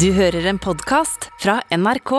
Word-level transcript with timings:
Du 0.00 0.10
hører 0.12 0.44
en 0.44 0.58
podkast 0.60 1.30
fra 1.40 1.54
NRK. 1.72 2.10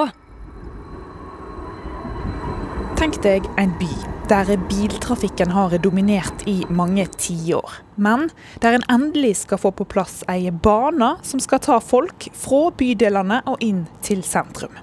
Tenk 2.97 3.19
deg 3.21 3.45
en 3.61 3.75
by 3.77 3.89
der 4.31 4.49
biltrafikken 4.71 5.53
har 5.53 5.75
dominert 5.83 6.41
i 6.49 6.55
mange 6.73 7.05
tiår. 7.21 7.75
Men 8.01 8.31
der 8.63 8.79
en 8.79 8.87
endelig 8.89 9.35
skal 9.43 9.61
få 9.61 9.73
på 9.77 9.85
plass 9.93 10.23
ei 10.25 10.49
bane 10.49 11.11
som 11.21 11.43
skal 11.43 11.61
ta 11.67 11.77
folk 11.77 12.25
fra 12.33 12.63
bydelene 12.81 13.43
og 13.45 13.61
inn 13.61 13.85
til 14.01 14.25
sentrum. 14.25 14.73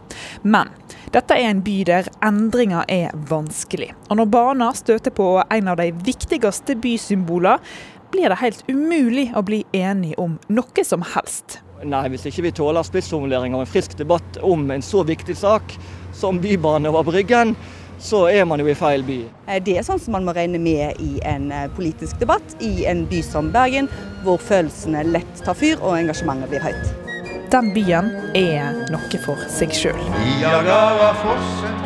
Men 0.47 0.71
dette 1.11 1.35
er 1.35 1.51
en 1.51 1.67
by 1.67 1.77
der 1.91 2.15
endringer 2.23 2.87
er 2.87 3.11
vanskelig. 3.27 3.91
Og 4.07 4.23
når 4.23 4.31
banen 4.39 4.79
støter 4.79 5.11
på 5.11 5.33
en 5.43 5.75
av 5.75 5.83
de 5.83 5.91
viktigste 6.07 6.79
bysymbolene, 6.79 7.59
blir 8.15 8.31
det 8.31 8.39
helt 8.39 8.63
umulig 8.71 9.33
å 9.35 9.43
bli 9.43 9.65
enig 9.75 10.15
om 10.23 10.39
noe 10.47 10.87
som 10.87 11.03
helst. 11.17 11.64
Nei, 11.85 12.07
hvis 12.13 12.25
ikke 12.31 12.43
vi 12.47 12.53
tåler 12.57 12.87
spissformuleringer 12.87 13.59
og 13.59 13.67
en 13.67 13.71
frisk 13.71 13.97
debatt 13.99 14.39
om 14.43 14.71
en 14.73 14.83
så 14.85 15.03
viktig 15.07 15.37
sak 15.37 15.75
som 16.17 16.39
bybane 16.41 16.89
over 16.89 17.05
Bryggen, 17.11 17.55
så 18.01 18.25
er 18.33 18.45
man 18.49 18.61
jo 18.61 18.67
i 18.69 18.75
feil 18.77 19.05
by. 19.07 19.19
Eh, 19.49 19.61
Det 19.65 19.77
er 19.79 19.85
sånn 19.87 20.01
som 20.01 20.13
man 20.17 20.25
må 20.27 20.35
regne 20.35 20.59
med 20.61 21.01
i 21.01 21.21
en 21.25 21.51
eh, 21.53 21.69
politisk 21.77 22.19
debatt 22.21 22.57
i 22.61 22.85
en 22.91 23.05
by 23.11 23.21
som 23.23 23.51
Bergen, 23.55 23.89
hvor 24.25 24.39
følelsene 24.43 25.05
lett 25.13 25.45
tar 25.45 25.55
fyr 25.55 25.77
og 25.81 25.97
engasjementet 25.99 26.51
blir 26.51 26.65
høyt. 26.65 26.95
Den 27.53 27.71
byen 27.75 28.09
er 28.35 28.73
noe 28.91 29.21
for 29.25 29.39
seg 29.53 29.71
sjøl. 29.77 30.01
Niagarafossen. 30.25 31.77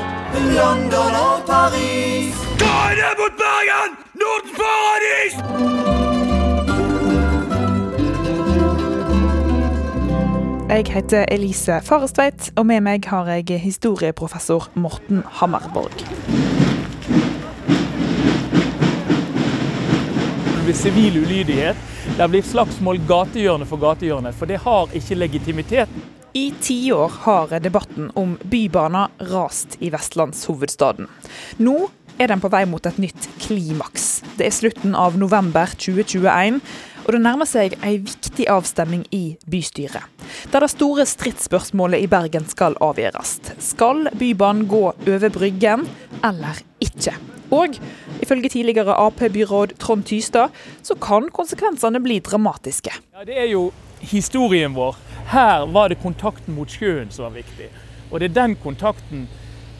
London 0.54 1.14
og 1.18 1.44
Paris. 1.48 2.36
Ta 2.60 2.94
det 2.96 3.12
mot 3.20 3.36
Bergen! 3.40 3.96
Nordens 4.18 4.56
paradis! 4.58 6.27
Jeg 10.68 10.84
heter 10.92 11.24
Elise 11.32 11.78
Farestveit, 11.80 12.50
og 12.60 12.66
med 12.68 12.82
meg 12.84 13.06
har 13.08 13.24
jeg 13.32 13.56
historieprofessor 13.62 14.66
Morten 14.76 15.22
Hammerborg. 15.38 15.94
Det 20.44 20.64
blir 20.66 20.76
sivil 20.76 21.16
ulydighet. 21.22 21.80
Det 22.18 22.26
blir 22.28 22.44
slagsmål 22.44 23.00
gatehjørne 23.08 23.64
for 23.70 23.80
gatehjørne, 23.80 24.34
for 24.36 24.44
det 24.52 24.60
har 24.66 24.92
ikke 24.92 25.16
legitimitet. 25.16 25.94
I 26.36 26.50
tiår 26.60 27.16
har 27.24 27.56
debatten 27.64 28.12
om 28.12 28.36
bybaner 28.44 29.08
rast 29.32 29.78
i 29.80 29.88
vestlandshovedstaden. 29.94 31.08
Nå 31.64 31.78
er 32.20 32.28
den 32.28 32.44
på 32.44 32.52
vei 32.52 32.66
mot 32.68 32.84
et 32.84 33.00
nytt 33.00 33.30
klimaks. 33.40 34.18
Det 34.36 34.50
er 34.50 34.54
slutten 34.60 34.92
av 34.92 35.16
november 35.16 35.72
2021, 35.80 36.60
og 37.08 37.14
det 37.16 37.22
nærmer 37.24 37.48
seg 37.48 37.72
ei 37.80 37.94
viktig 38.04 38.44
avstemning 38.52 39.06
i 39.16 39.38
bystyret. 39.48 40.04
Der 40.52 40.60
det 40.60 40.68
store 40.74 41.06
stridsspørsmålet 41.08 42.04
i 42.04 42.10
Bergen 42.10 42.44
skal 42.50 42.76
avgjøres. 42.84 43.38
Skal 43.64 44.10
Bybanen 44.20 44.66
gå 44.68 44.82
over 44.92 45.32
Bryggen 45.32 45.86
eller 46.20 46.60
ikke? 46.84 47.14
Og 47.48 47.78
ifølge 48.20 48.52
tidligere 48.52 48.92
Ap-byråd 48.92 49.78
Trond 49.80 50.04
Tystad, 50.04 50.52
så 50.84 50.98
kan 51.00 51.30
konsekvensene 51.32 52.00
bli 52.04 52.18
dramatiske. 52.20 52.92
Ja, 52.92 53.24
det 53.24 53.40
er 53.40 53.48
jo 53.54 53.70
historien 54.04 54.76
vår. 54.76 55.00
Her 55.32 55.64
var 55.72 55.88
det 55.88 56.02
kontakten 56.04 56.60
mot 56.60 56.68
sjøen 56.68 57.08
som 57.08 57.30
var 57.30 57.38
viktig. 57.40 57.70
Og 58.10 58.20
det 58.20 58.28
er 58.28 58.36
den 58.42 58.56
kontakten, 58.60 59.24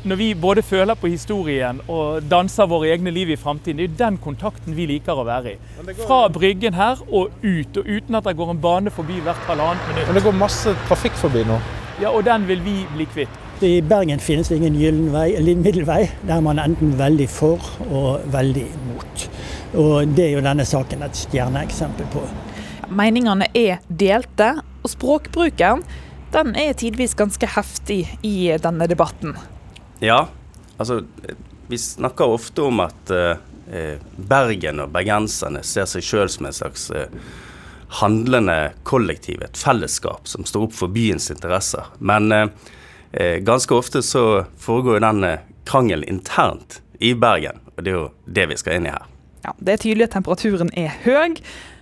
når 0.05 0.17
vi 0.17 0.35
både 0.35 0.63
føler 0.63 0.95
på 0.95 1.11
historien 1.11 1.81
og 1.91 2.23
danser 2.31 2.69
våre 2.71 2.93
egne 2.93 3.11
liv 3.11 3.33
i 3.35 3.37
framtiden, 3.37 3.79
det 3.81 3.85
er 3.85 3.91
jo 3.91 3.99
den 3.99 4.19
kontakten 4.23 4.77
vi 4.77 4.87
liker 4.87 5.19
å 5.19 5.25
være 5.27 5.57
i. 5.57 5.57
Fra 6.05 6.21
Bryggen 6.31 6.77
her 6.79 7.03
og 7.09 7.35
ut, 7.43 7.81
og 7.81 7.89
uten 7.89 8.19
at 8.19 8.29
det 8.29 8.37
går 8.39 8.53
en 8.55 8.63
bane 8.63 8.93
forbi 8.95 9.19
hvert 9.27 9.43
halvannet 9.51 9.91
minutt. 9.91 10.07
Men 10.07 10.21
det 10.21 10.25
går 10.29 10.39
masse 10.39 10.75
trafikk 10.87 11.19
forbi 11.19 11.43
nå. 11.49 11.59
Ja, 11.99 12.13
og 12.13 12.23
den 12.29 12.47
vil 12.47 12.63
vi 12.63 12.77
bli 12.95 13.09
kvitt. 13.11 13.43
I 13.67 13.81
Bergen 13.83 14.23
finnes 14.23 14.53
det 14.53 14.61
ingen 14.61 14.79
gyllen 14.79 15.11
vei, 15.11 15.33
eller 15.35 15.59
middelvei, 15.59 16.05
der 16.29 16.47
man 16.47 16.63
er 16.63 16.71
enten 16.71 16.95
veldig 16.99 17.27
for 17.35 17.73
og 17.89 18.23
veldig 18.31 18.69
mot. 18.87 19.29
Og 19.75 20.15
Det 20.15 20.29
er 20.29 20.37
jo 20.37 20.47
denne 20.47 20.65
saken 20.65 21.03
et 21.03 21.19
stjerneeksempel 21.27 22.07
på. 22.15 22.23
Meningene 22.89 23.51
er 23.51 23.83
delte, 23.91 24.55
og 24.85 24.95
språkbruken 24.95 25.83
den 26.33 26.55
er 26.61 26.73
tidvis 26.79 27.19
ganske 27.19 27.51
heftig 27.51 28.05
i 28.23 28.37
denne 28.63 28.87
debatten. 28.87 29.35
Ja, 30.01 30.29
altså 30.77 31.03
vi 31.69 31.79
snakker 31.79 32.25
ofte 32.25 32.63
om 32.63 32.81
at 32.81 33.11
eh, 33.11 33.99
Bergen 34.17 34.81
og 34.81 34.93
bergenserne 34.95 35.63
ser 35.67 35.89
seg 35.91 36.07
sjøl 36.07 36.31
som 36.33 36.49
en 36.49 36.57
slags 36.57 36.89
eh, 36.95 37.11
handlende 38.01 38.73
kollektiv, 38.89 39.43
et 39.43 39.59
fellesskap 39.59 40.29
som 40.29 40.45
står 40.45 40.69
opp 40.69 40.77
for 40.77 40.93
byens 40.93 41.31
interesser. 41.35 41.89
Men 41.99 42.33
eh, 42.33 42.49
eh, 43.13 43.37
ganske 43.45 43.75
ofte 43.75 44.03
så 44.03 44.45
foregår 44.59 44.99
jo 44.99 45.05
den 45.09 45.25
eh, 45.25 45.47
krangelen 45.69 46.09
internt 46.09 46.81
i 46.99 47.15
Bergen, 47.15 47.61
og 47.77 47.85
det 47.85 47.93
er 47.93 47.99
jo 47.99 48.07
det 48.25 48.47
vi 48.53 48.61
skal 48.61 48.79
inn 48.79 48.89
i 48.89 48.95
her. 48.95 49.09
Ja, 49.45 49.55
det 49.59 49.75
er 49.75 49.83
tydelig 49.83 50.09
at 50.09 50.17
temperaturen 50.17 50.71
er 50.77 50.95
høy, 51.05 51.37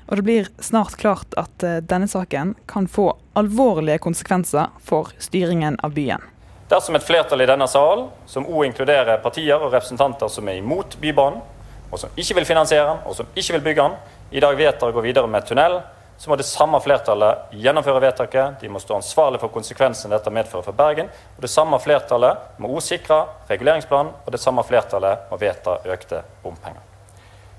og 0.06 0.18
det 0.18 0.24
blir 0.26 0.48
snart 0.62 0.96
klart 1.00 1.36
at 1.40 1.66
eh, 1.66 1.82
denne 1.82 2.08
saken 2.10 2.54
kan 2.70 2.88
få 2.90 3.12
alvorlige 3.38 4.02
konsekvenser 4.02 4.74
for 4.82 5.12
styringen 5.22 5.78
av 5.86 5.94
byen. 5.96 6.22
Dersom 6.70 6.96
et 6.98 7.04
flertall 7.06 7.44
i 7.44 7.46
denne 7.46 7.68
sal, 7.70 8.08
som 8.26 8.46
òg 8.50 8.64
inkluderer 8.66 9.20
partier 9.22 9.60
og 9.60 9.70
representanter 9.70 10.30
som 10.32 10.48
er 10.50 10.58
imot 10.58 10.96
Bybanen, 10.98 11.38
og 11.86 12.00
som 12.02 12.16
ikke 12.18 12.40
vil 12.40 12.48
finansiere 12.48 12.88
den, 12.88 13.04
og 13.06 13.14
som 13.14 13.28
ikke 13.34 13.54
vil 13.54 13.66
bygge 13.68 13.84
den, 13.84 14.00
i 14.34 14.42
dag 14.42 14.56
vedtar 14.58 14.90
å 14.90 14.96
gå 14.96 15.04
videre 15.04 15.30
med 15.30 15.46
tunnel, 15.46 15.78
så 16.18 16.30
må 16.30 16.38
det 16.40 16.48
samme 16.48 16.80
flertallet 16.82 17.54
gjennomføre 17.60 18.00
vedtaket. 18.02 18.58
De 18.62 18.70
må 18.72 18.80
stå 18.80 18.96
ansvarlig 18.96 19.38
for 19.42 19.52
konsekvensene 19.52 20.16
dette 20.16 20.32
medfører 20.32 20.64
for 20.64 20.76
Bergen. 20.76 21.10
Og 21.36 21.44
det 21.44 21.52
samme 21.52 21.78
flertallet 21.84 22.58
må 22.58 22.72
også 22.72 22.96
sikre 22.96 23.20
reguleringsplanen, 23.50 24.14
og 24.24 24.32
det 24.32 24.40
samme 24.40 24.64
flertallet 24.66 25.30
må 25.30 25.38
vedta 25.40 25.78
økte 25.84 26.24
bompenger. 26.42 26.80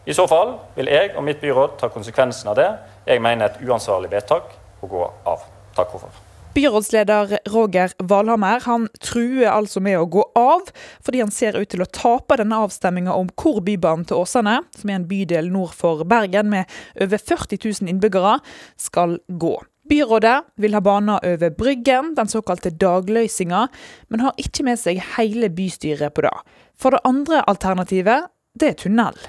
I 0.07 0.15
så 0.17 0.25
fall 0.27 0.55
vil 0.75 0.89
jeg 0.89 1.13
og 1.15 1.25
mitt 1.27 1.43
byråd 1.43 1.77
ta 1.79 1.91
konsekvensen 1.93 2.49
av 2.49 2.57
det. 2.57 2.69
Jeg 3.05 3.21
mener 3.21 3.51
et 3.51 3.61
uansvarlig 3.61 4.11
vedtak 4.11 4.55
å 4.81 4.89
gå 4.89 5.11
av. 5.27 5.45
Takk 5.77 5.93
for. 5.93 6.26
Byrådsleder 6.57 7.37
Roger 7.49 7.91
Valhammer 7.99 8.63
han 8.65 8.87
truer 8.97 9.51
altså 9.51 9.77
med 9.83 9.99
å 9.99 10.07
gå 10.09 10.23
av, 10.39 10.71
fordi 11.05 11.19
han 11.21 11.29
ser 11.29 11.53
ut 11.53 11.69
til 11.69 11.83
å 11.83 11.87
tape 11.93 12.39
denne 12.39 12.57
avstemminga 12.65 13.13
om 13.13 13.27
hvor 13.37 13.59
Bybanen 13.61 14.07
til 14.09 14.23
Åsane, 14.23 14.55
som 14.73 14.89
er 14.89 14.97
en 14.97 15.05
bydel 15.05 15.51
nord 15.53 15.75
for 15.77 16.01
Bergen 16.09 16.49
med 16.49 16.65
over 17.05 17.21
40 17.21 17.61
000 17.61 17.91
innbyggere, 17.93 18.39
skal 18.73 19.19
gå. 19.29 19.53
Byrådet 19.85 20.33
vil 20.57 20.73
ha 20.73 20.81
baner 20.81 21.29
over 21.29 21.53
Bryggen, 21.61 22.15
den 22.17 22.33
såkalte 22.33 22.73
dagløysinga, 22.73 23.67
men 24.09 24.25
har 24.25 24.41
ikke 24.41 24.65
med 24.65 24.81
seg 24.81 25.03
hele 25.13 25.51
bystyret 25.53 26.17
på 26.17 26.25
det. 26.25 26.33
For 26.73 26.97
det 26.97 27.05
andre 27.05 27.45
alternativet, 27.45 28.31
det 28.57 28.73
er 28.73 28.81
tunnel. 28.81 29.21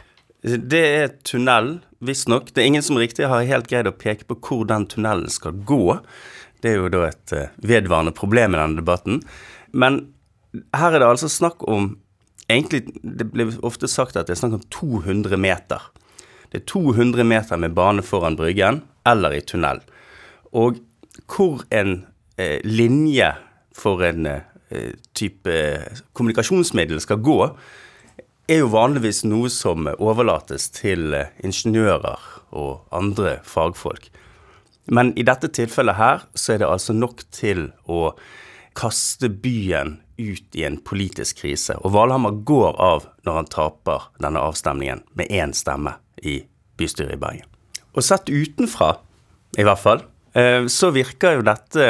Det 0.48 0.80
er 0.80 1.12
tunnel, 1.28 1.74
visstnok. 2.00 2.54
Det 2.54 2.64
er 2.64 2.72
ingen 2.72 2.88
som 2.88 2.96
riktig 2.96 3.28
har 3.28 3.44
helt 3.44 3.68
greid 3.68 3.90
å 3.90 3.96
peke 4.00 4.24
på 4.24 4.40
hvor 4.40 4.64
den 4.72 4.88
tunnelen 4.88 5.28
skal 5.28 5.60
gå. 5.68 5.98
Det 6.62 6.72
er 6.72 6.80
jo 6.80 6.90
da 6.92 7.04
et 7.08 7.34
uh, 7.36 7.48
vedvarende 7.62 8.14
problem 8.16 8.54
i 8.54 8.60
denne 8.60 8.80
debatten. 8.80 9.22
Men 9.72 10.00
her 10.76 10.94
er 10.94 11.02
det 11.02 11.10
altså 11.14 11.30
snakk 11.32 11.66
om 11.68 11.96
Egentlig 12.48 12.86
det 13.04 13.26
blir 13.28 13.50
ofte 13.60 13.84
sagt 13.92 14.16
at 14.16 14.24
det 14.24 14.32
er 14.32 14.38
snakk 14.40 14.54
om 14.56 14.62
200 14.72 15.36
meter. 15.36 15.82
Det 16.48 16.62
er 16.62 16.64
200 16.64 17.26
meter 17.28 17.60
med 17.60 17.74
bane 17.76 18.00
foran 18.00 18.38
Bryggen 18.38 18.80
eller 19.04 19.34
i 19.36 19.42
tunnel. 19.44 19.82
Og 20.56 20.78
hvor 21.28 21.60
en 21.68 22.06
eh, 22.38 22.60
linje 22.64 23.34
for 23.76 24.00
en 24.04 24.26
eh, 24.26 24.94
type 25.12 25.58
kommunikasjonsmiddel 26.16 27.00
skal 27.04 27.20
gå, 27.20 27.38
er 28.48 28.62
jo 28.62 28.72
vanligvis 28.72 29.26
noe 29.28 29.50
som 29.52 29.90
overlates 29.98 30.70
til 30.72 31.12
eh, 31.14 31.34
ingeniører 31.44 32.30
og 32.56 32.88
andre 32.96 33.38
fagfolk. 33.44 34.08
Men 34.88 35.12
i 35.18 35.24
dette 35.26 35.50
tilfellet 35.52 35.98
her 35.98 36.22
så 36.34 36.54
er 36.54 36.62
det 36.62 36.68
altså 36.68 36.94
nok 36.96 37.24
til 37.34 37.68
å 37.84 38.12
kaste 38.78 39.28
byen 39.28 39.98
ut 40.18 40.56
i 40.56 40.64
en 40.64 40.78
politisk 40.80 41.42
krise. 41.42 41.76
Og 41.82 41.92
Valhammer 41.94 42.38
går 42.46 42.78
av 42.80 43.08
når 43.26 43.40
han 43.40 43.50
taper 43.52 44.06
denne 44.22 44.42
avstemningen 44.42 45.02
med 45.18 45.34
én 45.34 45.52
stemme 45.54 45.96
i 46.22 46.40
bystyret 46.78 47.18
i 47.18 47.20
Bergen. 47.20 47.46
Og 47.94 48.04
sett 48.06 48.30
utenfra, 48.30 48.94
i 49.58 49.66
hvert 49.66 49.82
fall, 49.82 50.04
eh, 50.32 50.66
så 50.66 50.92
virker 50.94 51.38
jo 51.38 51.46
dette 51.46 51.88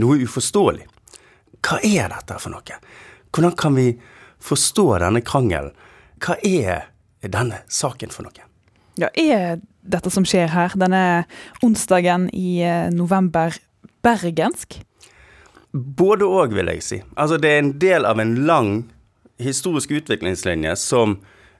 noe 0.00 0.20
uforståelig. 0.22 0.86
Hva 1.62 1.80
er 1.84 2.08
dette 2.14 2.38
for 2.42 2.54
noe? 2.54 2.78
Hvordan 3.32 3.56
kan 3.58 3.76
vi 3.76 3.88
forstå 4.42 4.86
denne 5.02 5.22
krangelen? 5.26 5.74
Hva 6.22 6.38
er 6.42 6.88
denne 7.22 7.62
saken 7.68 8.10
for 8.14 8.26
noe? 8.26 8.51
Ja, 9.00 9.08
er 9.16 9.60
dette 9.82 10.10
som 10.12 10.26
skjer 10.28 10.50
her, 10.52 10.74
denne 10.78 11.24
onsdagen 11.64 12.28
i 12.36 12.60
eh, 12.64 12.88
november, 12.94 13.54
bergensk? 14.04 14.80
Både 15.72 16.28
òg, 16.28 16.52
vil 16.52 16.68
jeg 16.74 16.84
si. 16.84 16.98
Altså, 17.16 17.38
det 17.40 17.50
er 17.50 17.62
en 17.62 17.72
del 17.80 18.06
av 18.08 18.20
en 18.20 18.34
lang 18.46 18.72
historisk 19.42 19.94
utviklingslinje 19.96 20.74
som, 20.76 21.16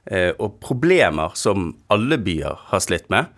eh, 0.06 0.32
og 0.38 0.60
problemer 0.60 1.32
som 1.38 1.72
alle 1.88 2.18
byer 2.20 2.68
har 2.70 2.84
slitt 2.84 3.08
med. 3.10 3.32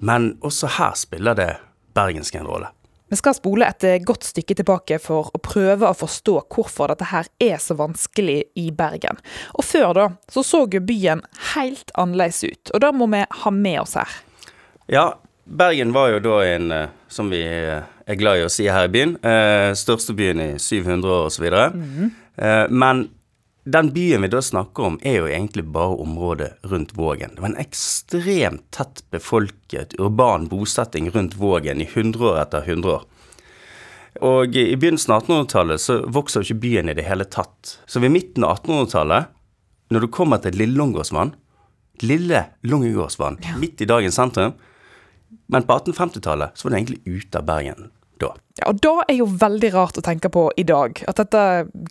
Men 0.00 0.34
også 0.42 0.74
her 0.78 0.98
spiller 0.98 1.38
det 1.38 1.52
bergensk 1.94 2.34
en 2.34 2.50
rolle. 2.50 2.72
Vi 3.08 3.16
skal 3.16 3.36
spole 3.36 3.68
et 3.68 4.04
godt 4.06 4.26
stykke 4.28 4.56
tilbake 4.58 4.98
for 5.00 5.30
å 5.32 5.40
prøve 5.42 5.88
å 5.88 5.96
forstå 5.96 6.34
hvorfor 6.52 6.92
dette 6.92 7.08
her 7.08 7.28
er 7.40 7.56
så 7.62 7.76
vanskelig 7.78 8.42
i 8.60 8.68
Bergen. 8.74 9.20
Og 9.56 9.64
før 9.64 9.94
da, 9.96 10.08
så 10.30 10.44
så 10.44 10.64
jo 10.68 10.82
byen 10.84 11.24
helt 11.54 11.92
annerledes 11.96 12.42
ut, 12.44 12.74
og 12.74 12.84
det 12.84 12.92
må 12.96 13.08
vi 13.14 13.24
ha 13.42 13.54
med 13.54 13.80
oss 13.80 13.96
her. 13.96 14.18
Ja, 14.92 15.06
Bergen 15.48 15.94
var 15.96 16.12
jo 16.12 16.20
da 16.20 16.40
en, 16.44 16.72
eh, 16.72 16.88
som 17.08 17.30
vi 17.32 17.40
eh, 17.40 17.80
er 18.08 18.20
glad 18.20 18.42
i 18.42 18.44
å 18.44 18.52
si 18.52 18.68
her 18.68 18.88
i 18.88 18.92
byen, 18.92 19.16
eh, 19.24 19.72
største 19.76 20.12
byen 20.16 20.42
i 20.44 20.50
700 20.60 21.14
år 21.14 21.30
osv. 21.30 21.46
Mm 21.48 22.10
eh, 22.36 22.66
men 22.70 23.08
den 23.72 23.90
byen 23.92 24.22
vi 24.22 24.28
da 24.32 24.40
snakker 24.42 24.82
om, 24.82 24.96
er 25.02 25.18
jo 25.20 25.28
egentlig 25.28 25.66
bare 25.74 26.00
området 26.00 26.50
rundt 26.70 26.94
Vågen. 26.96 27.34
Det 27.34 27.42
var 27.44 27.50
en 27.50 27.60
ekstremt 27.60 28.64
tett 28.72 29.02
befolket 29.12 29.94
urban 30.00 30.46
bosetting 30.48 31.10
rundt 31.12 31.36
Vågen 31.36 31.82
i 31.84 31.88
hundreår 31.94 32.40
etter 32.42 32.64
hundreår. 32.64 33.04
Og 34.24 34.56
i 34.56 34.72
begynnelsen 34.76 35.14
av 35.14 35.26
1800-tallet 35.26 35.82
så 35.84 35.98
vokser 36.08 36.40
jo 36.40 36.48
ikke 36.48 36.62
byen 36.64 36.88
i 36.90 36.96
det 36.96 37.04
hele 37.06 37.28
tatt. 37.28 37.76
Så 37.86 38.00
ved 38.02 38.14
midten 38.14 38.46
av 38.46 38.56
1800-tallet, 38.62 39.28
når 39.92 40.04
du 40.04 40.08
kommer 40.16 40.40
til 40.42 40.56
Lille 40.58 40.78
Lungegårdsvann, 40.78 41.34
Lille 42.08 42.44
Lungegårdsvann, 42.66 43.38
ja. 43.44 43.54
midt 43.60 43.84
i 43.84 43.90
dagens 43.90 44.16
sentrum, 44.18 44.56
men 45.52 45.68
på 45.68 45.76
1850-tallet 45.76 46.56
så 46.56 46.66
var 46.66 46.74
det 46.74 46.80
egentlig 46.80 47.20
ute 47.20 47.40
av 47.40 47.46
Bergen 47.48 47.90
da. 48.20 48.32
Ja, 48.58 48.70
og 48.70 48.80
da 48.82 48.94
er 49.06 49.20
jo 49.20 49.28
veldig 49.40 49.70
rart 49.74 49.98
å 50.00 50.04
tenke 50.04 50.30
på 50.32 50.48
i 50.58 50.64
dag, 50.66 51.02
at 51.08 51.20
dette 51.20 51.42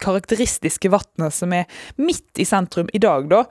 karakteristiske 0.03 0.91
vannet 0.93 1.35
som 1.35 1.53
er 1.55 1.65
midt 2.01 2.41
i 2.41 2.45
sentrum 2.47 2.91
i 2.93 3.01
dag, 3.03 3.29
da, 3.31 3.43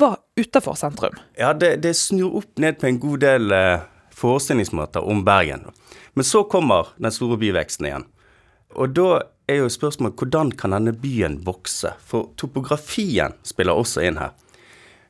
var 0.00 0.18
utafor 0.36 0.78
sentrum. 0.78 1.18
Ja, 1.38 1.52
det, 1.52 1.76
det, 1.84 1.94
snur 1.98 2.38
opp 2.42 2.62
ned 2.62 2.78
på 2.80 2.88
en 2.88 3.00
god 3.02 3.24
del 3.24 3.52
eh, 3.52 3.84
forestillingsmåter 4.16 5.04
om 5.04 5.24
Bergen. 5.24 5.68
Men 6.14 6.24
så 6.24 6.44
kommer 6.44 6.94
den 6.96 7.12
store 7.12 7.38
byveksten 7.40 7.88
igjen. 7.88 8.08
Og 8.72 8.94
da 8.96 9.08
er 9.50 9.62
jo 9.62 9.72
spørsmålet 9.72 10.16
hvordan 10.20 10.52
kan 10.56 10.72
denne 10.76 10.94
byen 10.96 11.40
vokse? 11.44 11.92
For 12.08 12.32
topografien 12.40 13.36
spiller 13.46 13.76
også 13.76 14.04
inn 14.06 14.20
her. 14.20 14.32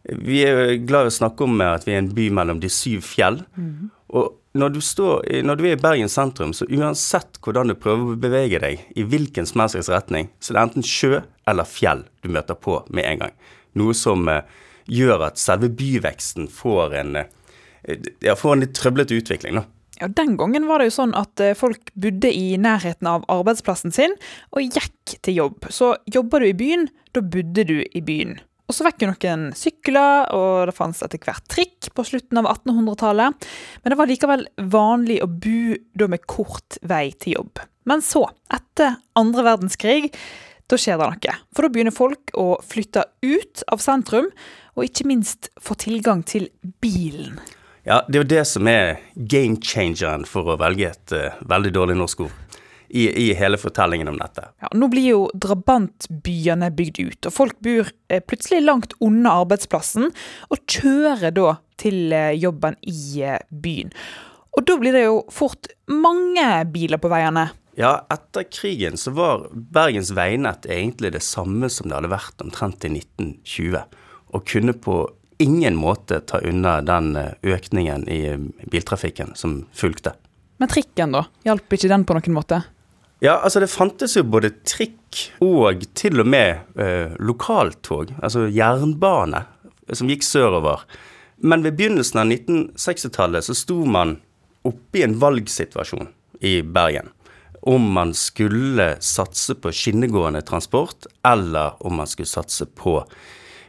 Vi 0.03 0.41
er 0.43 0.81
glad 0.82 1.06
i 1.06 1.12
å 1.12 1.14
snakke 1.14 1.47
om 1.47 1.61
at 1.62 1.87
vi 1.87 1.94
er 1.94 2.03
en 2.03 2.14
by 2.14 2.26
mellom 2.35 2.62
de 2.62 2.70
syv 2.73 3.05
fjell. 3.06 3.43
Mm. 3.55 3.93
Og 4.19 4.32
når 4.52 4.75
du, 4.75 4.81
står, 4.84 5.25
når 5.46 5.56
du 5.56 5.64
er 5.64 5.76
i 5.76 5.81
Bergen 5.81 6.10
sentrum, 6.12 6.52
så 6.52 6.66
uansett 6.69 7.38
hvordan 7.40 7.72
du 7.72 7.76
prøver 7.81 8.12
å 8.12 8.20
bevege 8.20 8.60
deg 8.60 8.82
i 8.96 9.04
hvilken 9.08 9.49
som 9.49 9.64
helst 9.64 9.88
retning, 9.88 10.28
så 10.40 10.52
det 10.52 10.60
er 10.60 10.66
enten 10.69 10.87
sjø 10.87 11.22
eller 11.49 11.69
fjell 11.69 12.04
du 12.20 12.28
møter 12.34 12.58
på 12.60 12.82
med 12.93 13.08
en 13.08 13.22
gang. 13.25 13.37
Noe 13.81 13.96
som 13.96 14.28
eh, 14.28 14.44
gjør 14.93 15.28
at 15.31 15.40
selve 15.40 15.70
byveksten 15.72 16.50
får 16.52 16.99
en, 17.00 17.16
eh, 17.22 18.10
ja, 18.20 18.37
får 18.37 18.56
en 18.56 18.66
litt 18.66 18.76
trøblete 18.76 19.16
utvikling. 19.16 19.62
da. 19.62 19.64
Ja, 20.02 20.08
Den 20.08 20.37
gangen 20.37 20.69
var 20.69 20.81
det 20.82 20.90
jo 20.90 20.96
sånn 20.99 21.16
at 21.16 21.40
uh, 21.40 21.52
folk 21.56 21.93
bodde 21.94 22.28
i 22.32 22.56
nærheten 22.60 23.08
av 23.08 23.25
arbeidsplassen 23.31 23.94
sin 23.94 24.16
og 24.50 24.64
gikk 24.66 25.16
til 25.22 25.38
jobb. 25.38 25.69
Så 25.70 25.94
jobber 26.10 26.43
du 26.43 26.49
i 26.50 26.56
byen, 26.58 26.88
da 27.14 27.22
bodde 27.22 27.64
du 27.69 27.78
i 27.84 28.02
byen. 28.04 28.40
Og 28.70 28.76
så 28.76 28.87
fikk 28.87 29.03
jo 29.03 29.11
noen 29.11 29.49
sykler, 29.59 30.31
og 30.32 30.70
det 30.70 30.76
fantes 30.76 31.03
etter 31.05 31.20
hvert 31.23 31.44
trikk 31.50 31.91
på 31.97 32.05
slutten 32.06 32.41
av 32.41 32.49
1800-tallet. 32.55 33.49
Men 33.82 33.93
det 33.93 33.99
var 33.99 34.11
likevel 34.11 34.47
vanlig 34.73 35.19
å 35.25 35.29
bo 35.29 36.09
med 36.09 36.25
kort 36.31 36.79
vei 36.88 37.11
til 37.20 37.38
jobb. 37.41 37.62
Men 37.91 38.05
så, 38.05 38.25
etter 38.55 38.97
andre 39.19 39.44
verdenskrig, 39.44 40.12
da 40.70 40.79
skjer 40.79 41.00
det 41.00 41.09
noe. 41.11 41.38
For 41.53 41.67
da 41.67 41.73
begynner 41.75 41.94
folk 41.94 42.32
å 42.38 42.47
flytte 42.64 43.05
ut 43.26 43.64
av 43.73 43.82
sentrum, 43.82 44.31
og 44.73 44.87
ikke 44.87 45.09
minst 45.11 45.50
få 45.61 45.76
tilgang 45.76 46.23
til 46.25 46.49
bilen. 46.81 47.37
Ja, 47.85 48.05
det 48.06 48.14
er 48.14 48.23
jo 48.23 48.31
det 48.31 48.44
som 48.49 48.69
er 48.70 49.03
game 49.17 49.59
changeren, 49.59 50.25
for 50.25 50.55
å 50.55 50.56
velge 50.61 50.93
et 50.94 51.17
uh, 51.19 51.43
veldig 51.50 51.75
dårlig 51.75 51.99
norsk 51.99 52.25
ord 52.29 52.42
i, 52.94 53.29
i, 53.31 53.35
hele 53.35 53.56
fortellingen 53.56 54.09
om 54.09 54.19
dette. 54.19 54.49
Ja, 54.61 54.69
nå 54.77 54.89
blir 54.93 55.06
jo 55.06 55.21
drabantbyene 55.33 56.69
bygd 56.77 56.99
ut, 57.00 57.29
og 57.29 57.33
folk 57.33 57.55
bor 57.65 57.89
eh, 58.12 58.21
plutselig 58.21 58.61
langt 58.67 58.93
unna 59.00 59.39
arbeidsplassen 59.41 60.11
og 60.53 60.61
kjører 60.69 61.33
da 61.33 61.55
til 61.81 62.12
eh, 62.12 62.35
jobben 62.37 62.77
i 62.85 63.23
eh, 63.25 63.39
byen. 63.49 63.94
Og 64.53 64.67
da 64.69 64.77
blir 64.77 64.93
det 64.93 65.06
jo 65.06 65.23
fort 65.33 65.71
mange 65.89 66.44
biler 66.75 67.00
på 67.00 67.09
veiene. 67.09 67.47
Ja, 67.81 67.94
etter 68.12 68.44
krigen 68.53 69.00
så 69.00 69.15
var 69.17 69.47
Bergens 69.56 70.12
veinett 70.12 70.69
egentlig 70.69 71.15
det 71.15 71.25
samme 71.25 71.73
som 71.73 71.88
det 71.88 71.97
hadde 71.97 72.12
vært 72.12 72.45
omtrent 72.45 72.85
i 72.85 72.93
1920, 72.93 73.81
og 74.37 74.45
kunne 74.53 74.77
på 74.77 74.99
ingen 75.41 75.81
måte 75.81 76.21
ta 76.29 76.43
unna 76.45 76.83
den 76.85 77.17
økningen 77.41 78.05
i 78.05 78.37
biltrafikken 78.69 79.33
som 79.35 79.62
fulgte. 79.73 80.12
Men 80.61 80.71
trikken, 80.71 81.17
da? 81.17 81.25
Hjalp 81.49 81.73
ikke 81.73 81.88
den 81.91 82.05
på 82.06 82.15
noen 82.21 82.37
måte? 82.37 82.61
Ja, 83.23 83.37
altså 83.39 83.61
det 83.63 83.71
fantes 83.71 84.17
jo 84.17 84.25
både 84.27 84.49
trikk 84.67 85.21
og 85.47 85.85
til 85.95 86.19
og 86.25 86.27
med 86.27 86.73
eh, 86.75 87.13
lokaltog, 87.23 88.11
altså 88.19 88.49
jernbane, 88.51 89.45
som 89.95 90.11
gikk 90.11 90.27
sørover. 90.27 90.83
Men 91.47 91.63
ved 91.63 91.77
begynnelsen 91.79 92.19
av 92.19 92.33
1960-tallet 92.35 93.47
så 93.47 93.55
sto 93.55 93.77
man 93.87 94.17
oppe 94.67 94.99
i 94.99 95.05
en 95.07 95.15
valgsituasjon 95.23 96.11
i 96.43 96.57
Bergen. 96.67 97.13
Om 97.63 97.87
man 97.95 98.11
skulle 98.19 98.97
satse 98.99 99.55
på 99.55 99.71
skinnegående 99.71 100.43
transport, 100.43 101.07
eller 101.23 101.79
om 101.79 102.01
man 102.03 102.11
skulle 102.11 102.31
satse 102.31 102.67
på 102.67 103.05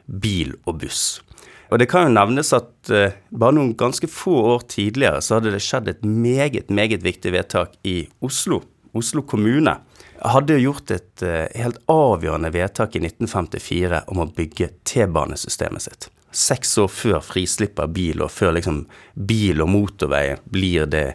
bil 0.10 0.58
og 0.66 0.82
buss. 0.82 1.22
Og 1.70 1.78
det 1.78 1.92
kan 1.94 2.08
jo 2.08 2.18
nevnes 2.18 2.56
at 2.58 2.90
eh, 2.90 3.22
bare 3.30 3.54
noen 3.54 3.76
ganske 3.78 4.10
få 4.10 4.34
år 4.58 4.66
tidligere 4.80 5.22
så 5.22 5.38
hadde 5.38 5.54
det 5.54 5.62
skjedd 5.62 5.94
et 5.94 6.06
meget, 6.06 6.74
meget 6.74 7.06
viktig 7.06 7.38
vedtak 7.38 7.78
i 7.86 8.00
Oslo 8.26 8.64
Oslo 8.94 9.24
kommune 9.26 9.76
hadde 10.24 10.60
gjort 10.62 10.92
et 10.94 11.24
uh, 11.26 11.46
helt 11.58 11.80
avgjørende 11.92 12.52
vedtak 12.54 12.96
i 12.96 13.02
1954 13.04 14.04
om 14.14 14.22
å 14.24 14.30
bygge 14.36 14.70
T-banesystemet 14.88 15.88
sitt. 15.88 16.10
Seks 16.34 16.78
år 16.82 16.90
før 16.90 17.20
frislipp 17.26 17.82
av 17.82 17.92
bil, 17.94 18.24
og 18.24 18.32
før 18.34 18.56
liksom 18.58 18.84
bil 19.14 19.62
og 19.62 19.70
motorvei 19.74 20.38
blir 20.50 20.88
det, 20.90 21.08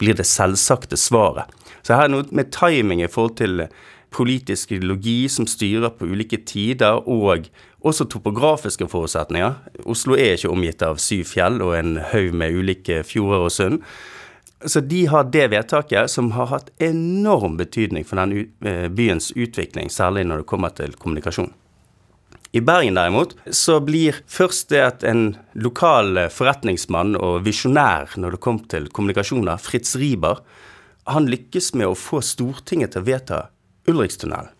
blir 0.00 0.18
det 0.18 0.26
selvsagte 0.28 0.98
svaret. 1.00 1.48
Så 1.84 1.96
her 1.96 2.08
er 2.08 2.12
noe 2.12 2.26
med 2.34 2.50
timing 2.52 3.00
i 3.04 3.08
forhold 3.08 3.38
til 3.40 3.62
politisk 4.12 4.72
ideologi 4.72 5.28
som 5.32 5.46
styrer 5.48 5.92
på 5.96 6.08
ulike 6.08 6.40
tider, 6.48 7.00
og 7.08 7.48
også 7.84 8.08
topografiske 8.10 8.88
forutsetninger. 8.90 9.56
Oslo 9.88 10.16
er 10.16 10.36
ikke 10.36 10.52
omgitt 10.52 10.84
av 10.84 11.00
syv 11.02 11.28
fjell 11.32 11.60
og 11.64 11.76
en 11.78 11.98
haug 12.12 12.36
med 12.36 12.56
ulike 12.56 13.02
fjorder 13.06 13.48
og 13.48 13.52
sund. 13.54 13.82
Så 14.64 14.80
de 14.80 15.06
har 15.06 15.24
det 15.24 15.46
vedtaket 15.52 16.10
som 16.10 16.32
har 16.34 16.50
hatt 16.50 16.70
enorm 16.82 17.56
betydning 17.56 18.04
for 18.04 18.18
den 18.18 18.48
eh, 18.66 18.88
byens 18.90 19.30
utvikling, 19.36 19.90
særlig 19.90 20.26
når 20.26 20.42
det 20.42 20.50
kommer 20.50 20.74
til 20.74 20.96
kommunikasjon. 20.98 21.52
I 22.52 22.60
Bergen 22.64 22.96
derimot 22.96 23.36
så 23.54 23.76
blir 23.84 24.18
først 24.26 24.72
det 24.72 24.80
at 24.82 25.04
en 25.06 25.36
lokal 25.54 26.24
eh, 26.24 26.30
forretningsmann 26.32 27.14
og 27.20 27.44
visjonær 27.46 28.16
når 28.18 28.34
det 28.34 28.42
kom 28.42 28.58
til 28.66 28.90
kommunikasjoner, 28.90 29.62
Fritz 29.62 29.94
Riiber, 30.00 30.42
han 31.08 31.30
lykkes 31.30 31.72
med 31.78 31.92
å 31.92 31.96
få 31.96 32.20
Stortinget 32.24 32.96
til 32.96 33.04
å 33.04 33.08
vedta 33.08 33.42
Ulrikstunnelen. 33.88 34.50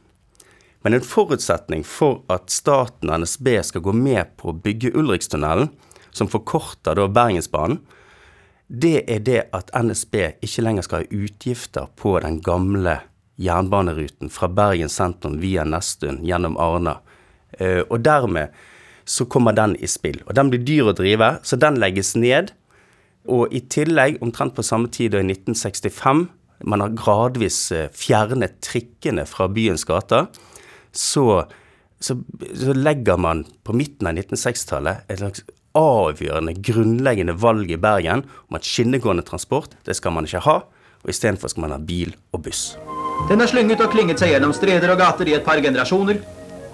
Men 0.87 0.95
en 0.95 1.05
forutsetning 1.05 1.83
for 1.85 2.23
at 2.33 2.53
staten 2.55 3.11
og 3.11 3.25
NSB 3.25 3.51
skal 3.67 3.83
gå 3.85 3.93
med 3.93 4.37
på 4.39 4.53
å 4.53 4.59
bygge 4.63 4.95
Ulrikstunnelen, 4.95 5.73
som 6.15 6.31
forkorter 6.31 6.97
da 6.97 7.09
Bergensbanen, 7.11 7.83
det 8.69 9.05
er 9.09 9.21
det 9.25 9.43
at 9.57 9.71
NSB 9.73 10.15
ikke 10.45 10.63
lenger 10.65 10.85
skal 10.85 11.05
ha 11.05 11.23
utgifter 11.25 11.89
på 11.97 12.19
den 12.21 12.43
gamle 12.45 12.99
jernbaneruten 13.41 14.29
fra 14.33 14.49
Bergen 14.53 14.91
sentrum 14.93 15.39
via 15.41 15.65
Nesttun 15.65 16.21
gjennom 16.27 16.59
Arna. 16.61 16.99
Eh, 17.57 17.81
og 17.89 18.03
dermed 18.05 18.53
så 19.09 19.25
kommer 19.25 19.57
den 19.57 19.77
i 19.81 19.89
spill. 19.89 20.21
Og 20.27 20.37
den 20.37 20.51
blir 20.53 20.65
dyr 20.67 20.91
å 20.91 20.97
drive, 20.97 21.39
så 21.43 21.57
den 21.57 21.79
legges 21.81 22.13
ned. 22.19 22.53
Og 23.29 23.55
i 23.55 23.63
tillegg, 23.73 24.19
omtrent 24.25 24.57
på 24.57 24.65
samme 24.67 24.91
tid 24.93 25.17
og 25.17 25.25
i 25.25 25.33
1965, 25.33 26.27
man 26.69 26.85
har 26.85 26.97
gradvis 26.99 27.61
eh, 27.73 27.89
fjernet 27.95 28.59
trikkene 28.65 29.25
fra 29.29 29.49
byens 29.49 29.87
gater, 29.89 30.29
så, 30.93 31.47
så, 32.01 32.17
så 32.55 32.75
legger 32.77 33.19
man 33.21 33.45
på 33.67 33.75
midten 33.77 34.09
av 34.09 34.19
1960-tallet 34.19 35.09
et 35.11 35.21
slags 35.21 35.45
avgjørende, 35.79 36.55
grunnleggende 36.65 37.35
valg 37.39 37.71
i 37.71 37.79
Bergen 37.81 38.25
om 38.49 38.59
at 38.59 38.67
skinnegående 38.67 39.25
transport, 39.27 39.77
det 39.87 39.97
skal 39.99 40.15
man 40.15 40.27
ikke 40.29 40.43
ha, 40.47 40.57
og 41.03 41.13
istedenfor 41.13 41.53
skal 41.53 41.67
man 41.67 41.75
ha 41.77 41.81
bil 41.83 42.15
og 42.35 42.43
buss. 42.47 42.73
Den 43.29 43.43
har 43.43 43.51
slynget 43.51 43.83
og 43.83 43.93
klinget 43.93 44.23
seg 44.23 44.33
gjennom 44.35 44.55
streder 44.55 44.95
og 44.95 45.01
gater 45.01 45.31
i 45.31 45.37
et 45.39 45.47
par 45.47 45.61
generasjoner, 45.63 46.23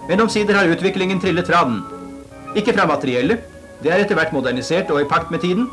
men 0.09 0.21
omsider 0.21 0.57
har 0.57 0.69
utviklingen 0.69 1.21
trillet 1.21 1.49
fra 1.49 1.63
den. 1.67 1.81
Ikke 2.55 2.73
fra 2.73 2.85
materiellet, 2.89 3.41
det 3.81 3.91
er 3.91 4.05
etter 4.05 4.17
hvert 4.17 4.33
modernisert 4.33 4.91
og 4.93 5.01
i 5.01 5.09
pakt 5.09 5.33
med 5.33 5.41
tiden, 5.43 5.67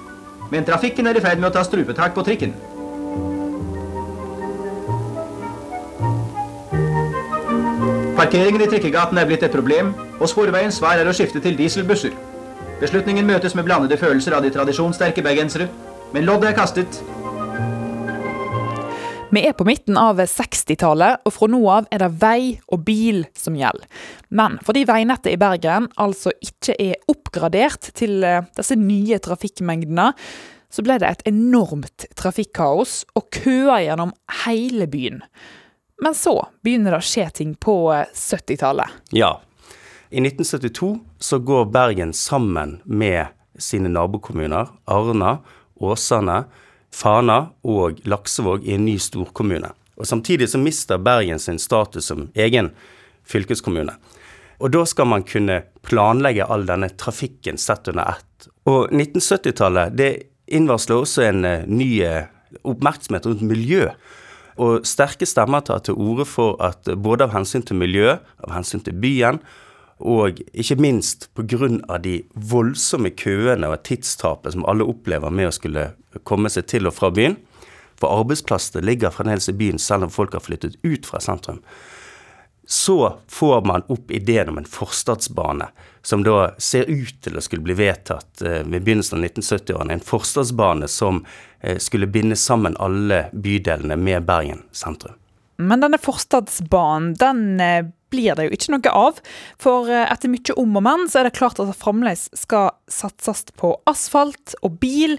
men 0.52 0.66
trafikken 0.68 1.09
er 1.09 1.16
i 1.16 1.25
ferd 1.25 1.40
med 1.40 1.52
å 1.52 1.54
ta 1.54 1.64
strupetak 1.64 2.16
på 2.16 2.25
trikken. 2.26 2.56
Parkeringen 8.23 8.62
i 8.62 8.69
trikkegaten 8.71 9.19
er 9.19 9.26
blitt 9.26 9.43
et 9.43 9.50
problem, 9.50 9.88
og 10.23 10.29
Sporveiens 10.31 10.76
svar 10.79 11.00
er 11.00 11.09
å 11.11 11.12
skifte 11.17 11.41
til 11.43 11.57
dieselbusser. 11.59 12.12
Beslutningen 12.79 13.26
møtes 13.26 13.57
med 13.59 13.64
blandede 13.67 13.97
følelser 13.99 14.37
av 14.37 14.45
de 14.45 14.52
tradisjonssterke 14.55 15.25
bergensere, 15.26 15.64
men 16.14 16.23
loddet 16.29 16.52
er 16.52 16.55
kastet. 16.55 17.00
Vi 19.35 19.43
er 19.43 19.57
på 19.59 19.67
midten 19.67 19.99
av 19.99 20.23
60-tallet, 20.23 21.25
og 21.26 21.35
fra 21.35 21.49
nå 21.50 21.59
av 21.67 21.88
er 21.91 22.05
det 22.05 22.12
vei 22.23 22.45
og 22.71 22.85
bil 22.87 23.25
som 23.35 23.57
gjelder. 23.59 23.88
Men 24.31 24.61
fordi 24.62 24.85
veinettet 24.87 25.33
i 25.33 25.41
Bergen 25.43 25.88
altså 26.05 26.31
ikke 26.47 26.76
er 26.79 27.00
oppgradert 27.11 27.91
til 27.99 28.23
eh, 28.23 28.45
disse 28.55 28.79
nye 28.79 29.19
trafikkmengdene, 29.25 30.12
så 30.71 30.87
ble 30.87 31.00
det 31.02 31.11
et 31.11 31.26
enormt 31.33 32.07
trafikkaos 32.14 33.00
og 33.19 33.26
køer 33.35 33.83
gjennom 33.88 34.14
hele 34.45 34.87
byen. 34.95 35.25
Men 36.02 36.14
så 36.18 36.49
begynner 36.66 36.97
det 36.97 36.99
å 36.99 37.06
skje 37.06 37.28
ting 37.30 37.50
på 37.54 37.76
70-tallet. 37.94 38.90
Ja. 39.14 39.37
I 40.11 40.18
1972 40.18 40.97
så 41.23 41.38
går 41.38 41.68
Bergen 41.71 42.11
sammen 42.12 42.80
med 42.85 43.30
sine 43.54 43.87
nabokommuner, 43.88 44.73
Arna, 44.90 45.37
Åsane, 45.78 46.40
Fana 46.90 47.37
og 47.62 48.00
Laksevåg 48.02 48.66
i 48.66 48.75
en 48.75 48.82
ny 48.85 48.97
storkommune. 48.99 49.71
Og 49.94 50.09
Samtidig 50.11 50.49
så 50.50 50.59
mister 50.59 50.99
Bergen 50.99 51.38
sin 51.38 51.61
status 51.62 52.11
som 52.11 52.26
egen 52.35 52.73
fylkeskommune. 53.23 53.94
Og 54.59 54.75
da 54.75 54.82
skal 54.87 55.06
man 55.06 55.23
kunne 55.23 55.61
planlegge 55.87 56.49
all 56.50 56.66
denne 56.66 56.88
trafikken 56.99 57.62
sett 57.62 57.87
under 57.94 58.16
ett. 58.16 58.50
Og 58.66 58.90
1970-tallet 58.90 59.94
det 59.94 60.11
innvarsler 60.50 60.99
også 61.06 61.28
en 61.28 61.47
uh, 61.47 61.62
ny 61.71 61.92
uh, 62.02 62.26
oppmerksomhet 62.66 63.30
rundt 63.30 63.47
miljø. 63.47 63.87
Og 64.61 64.87
sterke 64.88 65.26
stemmer 65.28 65.64
tar 65.64 65.85
til 65.87 65.97
orde 65.97 66.26
for 66.28 66.59
at 66.62 66.88
uh, 66.88 66.97
både 66.97 67.28
av 67.28 67.37
hensyn 67.37 67.64
til 67.64 67.78
miljø, 67.80 68.16
av 68.44 68.56
hensyn 68.56 68.82
til 68.85 68.97
byen, 69.00 69.40
og 70.02 70.40
ikke 70.52 70.80
minst 70.82 71.28
pga. 71.37 71.99
de 72.02 72.23
voldsomme 72.35 73.11
køene 73.11 73.68
og 73.68 73.85
tidstapet 73.85 74.52
som 74.52 74.64
alle 74.66 74.85
opplever 74.85 75.30
med 75.30 75.47
å 75.47 75.54
skulle 75.54 75.92
komme 76.25 76.50
seg 76.50 76.66
til 76.66 76.87
og 76.90 76.97
fra 76.97 77.11
byen. 77.11 77.37
For 78.00 78.11
arbeidsplassene 78.11 78.82
ligger 78.82 79.14
fremdeles 79.14 79.49
i 79.49 79.54
byen 79.54 79.78
selv 79.78 80.09
om 80.09 80.11
folk 80.11 80.32
har 80.35 80.42
flyttet 80.42 80.75
ut 80.82 81.06
fra 81.06 81.21
sentrum. 81.21 81.62
Så 82.66 83.19
får 83.28 83.64
man 83.64 83.83
opp 83.88 84.11
ideen 84.11 84.49
om 84.49 84.59
en 84.59 84.64
forstadsbane, 84.64 85.66
som 86.02 86.23
da 86.23 86.54
ser 86.59 86.90
ut 86.90 87.16
til 87.23 87.37
å 87.37 87.42
skulle 87.42 87.64
bli 87.66 87.75
vedtatt 87.78 88.42
eh, 88.42 88.62
ved 88.62 88.85
begynnelsen 88.85 89.19
av 89.19 89.26
1970-årene. 89.26 89.97
En 89.97 90.04
forstadsbane 90.07 90.88
som 90.90 91.25
eh, 91.61 91.78
skulle 91.83 92.07
binde 92.07 92.38
sammen 92.38 92.78
alle 92.78 93.25
bydelene 93.33 93.99
med 93.99 94.28
Bergen 94.28 94.62
sentrum. 94.73 95.19
Men 95.62 95.83
denne 95.83 95.99
forstadsbanen, 96.00 97.16
den 97.19 97.61
eh, 97.61 97.90
blir 98.12 98.38
det 98.38 98.47
jo 98.47 98.54
ikke 98.54 98.76
noe 98.76 98.95
av. 98.95 99.19
For 99.62 99.90
etter 99.90 100.31
mye 100.31 100.54
om 100.61 100.78
og 100.78 100.87
men, 100.87 101.07
så 101.11 101.21
er 101.21 101.28
det 101.28 101.37
klart 101.38 101.59
at 101.62 101.71
det 101.71 101.78
fremdeles 101.81 102.28
skal 102.37 102.75
satses 102.90 103.47
på 103.59 103.75
asfalt 103.90 104.54
og 104.62 104.78
bil. 104.83 105.16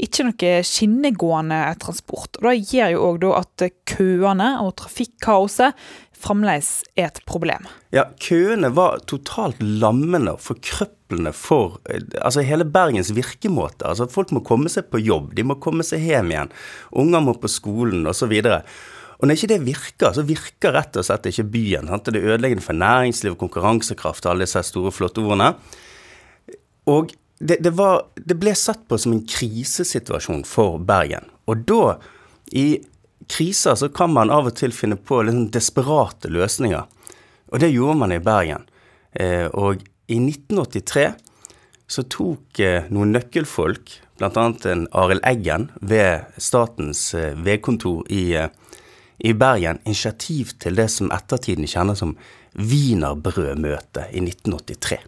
Ikke 0.00 0.26
noe 0.26 0.54
skinnegående 0.66 1.60
transport. 1.80 2.40
Og 2.40 2.48
Det 2.48 2.74
gjør 2.74 2.94
jo 2.96 3.04
òg 3.12 3.28
at 3.36 3.68
køene 3.92 4.54
og 4.64 4.74
trafikkaoset 4.80 5.78
fremdeles 6.22 6.70
er 6.96 7.10
et 7.10 7.20
problem. 7.28 7.66
Ja, 7.94 8.06
køene 8.22 8.72
var 8.76 9.02
totalt 9.10 9.60
lammende 9.60 10.36
og 10.36 10.42
forkrøplende 10.44 11.34
for 11.36 11.80
eh, 11.90 12.02
altså 12.22 12.44
hele 12.46 12.66
Bergens 12.68 13.12
virkemåte. 13.16 13.86
Altså 13.88 14.08
Folk 14.10 14.32
må 14.34 14.44
komme 14.46 14.72
seg 14.72 14.88
på 14.92 15.02
jobb, 15.02 15.32
de 15.36 15.46
må 15.46 15.58
komme 15.62 15.86
seg 15.86 16.04
hjem 16.06 16.32
igjen. 16.34 16.52
Unger 17.04 17.24
må 17.24 17.36
på 17.40 17.50
skolen 17.50 18.08
osv. 18.10 18.34
Og 19.22 19.28
når 19.28 19.38
ikke 19.38 19.52
det 19.52 19.62
virker, 19.62 20.14
så 20.16 20.26
virker 20.26 20.74
rett 20.74 20.96
og 20.98 21.06
slett 21.06 21.28
ikke 21.30 21.46
byen. 21.52 21.90
Sant? 21.92 22.08
Det 22.10 22.18
er 22.18 22.32
ødeleggende 22.34 22.64
for 22.64 22.74
næringsliv, 22.74 23.36
og 23.36 23.42
konkurransekraft 23.44 24.26
og 24.26 24.32
alle 24.32 24.48
disse 24.48 24.64
store, 24.66 24.90
flotte 24.90 25.22
ordene. 25.22 25.52
Og 26.90 27.12
det, 27.38 27.60
det, 27.62 27.70
var, 27.78 28.08
det, 28.18 28.34
ble 28.38 28.54
satt 28.58 28.82
på 28.90 28.98
som 28.98 29.14
en 29.14 29.22
krisesituasjon 29.26 30.42
for 30.46 30.82
Bergen. 30.82 31.30
Og 31.50 31.62
da, 31.68 31.96
i 32.50 32.82
kriser, 33.32 33.76
så 33.78 33.88
kan 33.88 34.12
man 34.12 34.30
av 34.30 34.50
og 34.50 34.56
til 34.60 34.74
finne 34.76 34.98
på 35.00 35.22
sånn 35.26 35.48
desperate 35.54 36.30
løsninger. 36.32 36.84
Og 37.52 37.60
det 37.62 37.72
gjorde 37.72 37.98
man 38.04 38.14
i 38.14 38.22
Bergen. 38.22 38.66
Eh, 39.12 39.48
og 39.48 39.82
i 40.12 40.18
1983 40.20 41.10
så 41.92 42.04
tok 42.12 42.60
eh, 42.60 42.88
noen 42.92 43.12
nøkkelfolk, 43.16 43.96
bl.a. 44.20 44.44
en 44.70 44.86
Arild 44.96 45.24
Eggen 45.28 45.70
ved 45.80 46.28
Statens 46.40 47.10
eh, 47.18 47.32
vegkontor 47.36 48.04
i 48.12 48.24
i 49.22 49.32
Bergen 49.32 49.78
initiativ 49.84 50.56
til 50.58 50.74
det 50.78 50.88
som 50.90 51.12
ettertiden 51.14 51.68
kjenner 51.70 51.94
som 51.98 52.16
Wienerbrødmøtet 52.58 54.10
i 54.10 54.22
1983. 54.24 54.98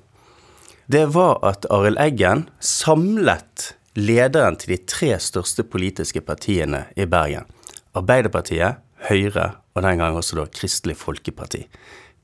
Det 0.86 1.06
var 1.16 1.40
at 1.42 1.66
Arild 1.72 1.98
Eggen 2.00 2.44
samlet 2.60 3.72
lederen 3.98 4.58
til 4.60 4.74
de 4.74 4.78
tre 4.90 5.14
største 5.22 5.64
politiske 5.66 6.22
partiene 6.22 6.84
i 6.96 7.08
Bergen, 7.10 7.48
Arbeiderpartiet, 7.94 8.80
Høyre 9.08 9.50
og 9.74 9.84
den 9.84 10.00
gang 10.00 10.16
også 10.16 10.38
da 10.38 10.46
Kristelig 10.48 10.96
Folkeparti, 10.96 11.64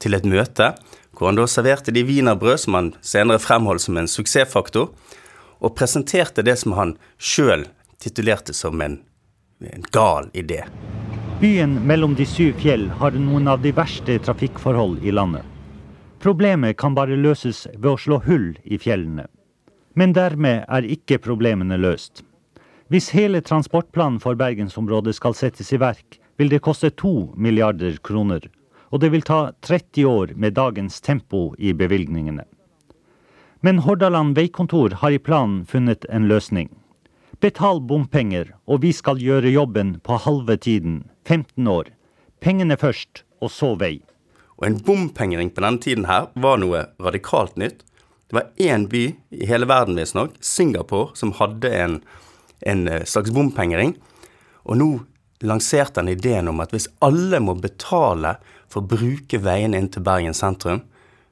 til 0.00 0.17
et 0.17 0.25
møte 0.25 0.73
hvor 1.17 1.29
han 1.29 1.37
da 1.37 1.45
serverte 1.50 1.93
de 1.93 2.05
wienerbrød 2.07 2.62
som 2.62 2.79
han 2.79 2.93
senere 3.05 3.43
fremholdt 3.43 3.85
som 3.85 3.99
en 4.00 4.09
suksessfaktor, 4.09 4.89
og 5.61 5.75
presenterte 5.77 6.45
det 6.47 6.57
som 6.57 6.73
han 6.79 6.95
sjøl 7.21 7.67
titulerte 8.00 8.55
som 8.57 8.81
en, 8.81 9.00
en 9.61 9.85
gal 9.93 10.31
idé. 10.33 10.62
Byen 11.41 11.77
mellom 11.89 12.15
de 12.17 12.25
syv 12.29 12.57
fjell 12.62 12.89
har 13.00 13.17
noen 13.17 13.49
av 13.49 13.61
de 13.61 13.75
verste 13.77 14.17
trafikkforhold 14.25 15.05
i 15.05 15.12
landet. 15.12 15.45
Problemet 16.21 16.77
kan 16.81 16.97
bare 16.97 17.17
løses 17.17 17.67
ved 17.77 17.93
å 17.93 18.00
slå 18.00 18.21
hull 18.27 18.50
i 18.65 18.81
fjellene. 18.81 19.27
Men 19.97 20.12
dermed 20.17 20.67
er 20.69 20.89
ikke 20.89 21.21
problemene 21.21 21.79
løst. 21.81 22.25
Hvis 22.91 23.13
hele 23.15 23.39
transportplanen 23.41 24.19
for 24.19 24.35
bergensområdet 24.35 25.15
skal 25.15 25.37
settes 25.39 25.69
i 25.71 25.79
verk, 25.79 26.19
vil 26.37 26.49
det 26.51 26.59
koste 26.67 26.91
to 26.91 27.31
milliarder 27.39 28.01
kroner. 28.03 28.49
Og 28.91 28.99
det 29.05 29.13
vil 29.13 29.23
ta 29.23 29.53
30 29.63 30.07
år 30.11 30.33
med 30.35 30.57
dagens 30.57 30.99
tempo 31.01 31.53
i 31.59 31.71
bevilgningene. 31.71 32.43
Men 33.63 33.79
Hordaland 33.85 34.35
veikontor 34.35 34.97
har 35.03 35.15
i 35.15 35.21
planen 35.23 35.63
funnet 35.71 36.07
en 36.11 36.27
løsning. 36.27 36.71
Betal 37.41 37.79
bompenger, 37.81 38.57
og 38.67 38.83
vi 38.83 38.91
skal 38.93 39.21
gjøre 39.23 39.53
jobben 39.53 40.01
på 40.03 40.17
halve 40.25 40.57
tiden. 40.57 41.05
15 41.29 41.69
år. 41.69 41.93
Pengene 42.43 42.77
først, 42.81 43.23
og 43.39 43.53
så 43.55 43.77
vei. 43.79 44.01
Og 44.59 44.67
En 44.67 44.81
bompengering 44.83 45.53
på 45.55 45.63
denne 45.63 45.79
tiden 45.79 46.09
her 46.11 46.27
var 46.35 46.59
noe 46.59 46.89
radikalt 46.99 47.55
nytt. 47.57 47.85
Det 48.29 48.35
var 48.35 48.51
én 48.59 48.89
by 48.91 49.05
i 49.31 49.47
hele 49.47 49.69
verden, 49.71 49.97
visstnok, 49.97 50.35
Singapore, 50.41 51.15
som 51.15 51.33
hadde 51.39 51.71
en, 51.71 52.01
en 52.61 52.88
eh, 52.88 53.05
slags 53.05 53.33
bompengering. 53.35 53.95
Og 54.69 54.81
nå 54.81 54.90
lanserte 55.40 56.02
han 56.02 56.11
ideen 56.12 56.50
om 56.50 56.61
at 56.61 56.75
hvis 56.75 56.88
alle 57.05 57.40
må 57.40 57.57
betale 57.57 58.37
for 58.71 58.83
å 58.83 58.90
bruke 58.90 59.40
veien 59.43 59.75
inn 59.75 59.88
til 59.93 60.05
Bergen 60.07 60.37
sentrum, 60.37 60.85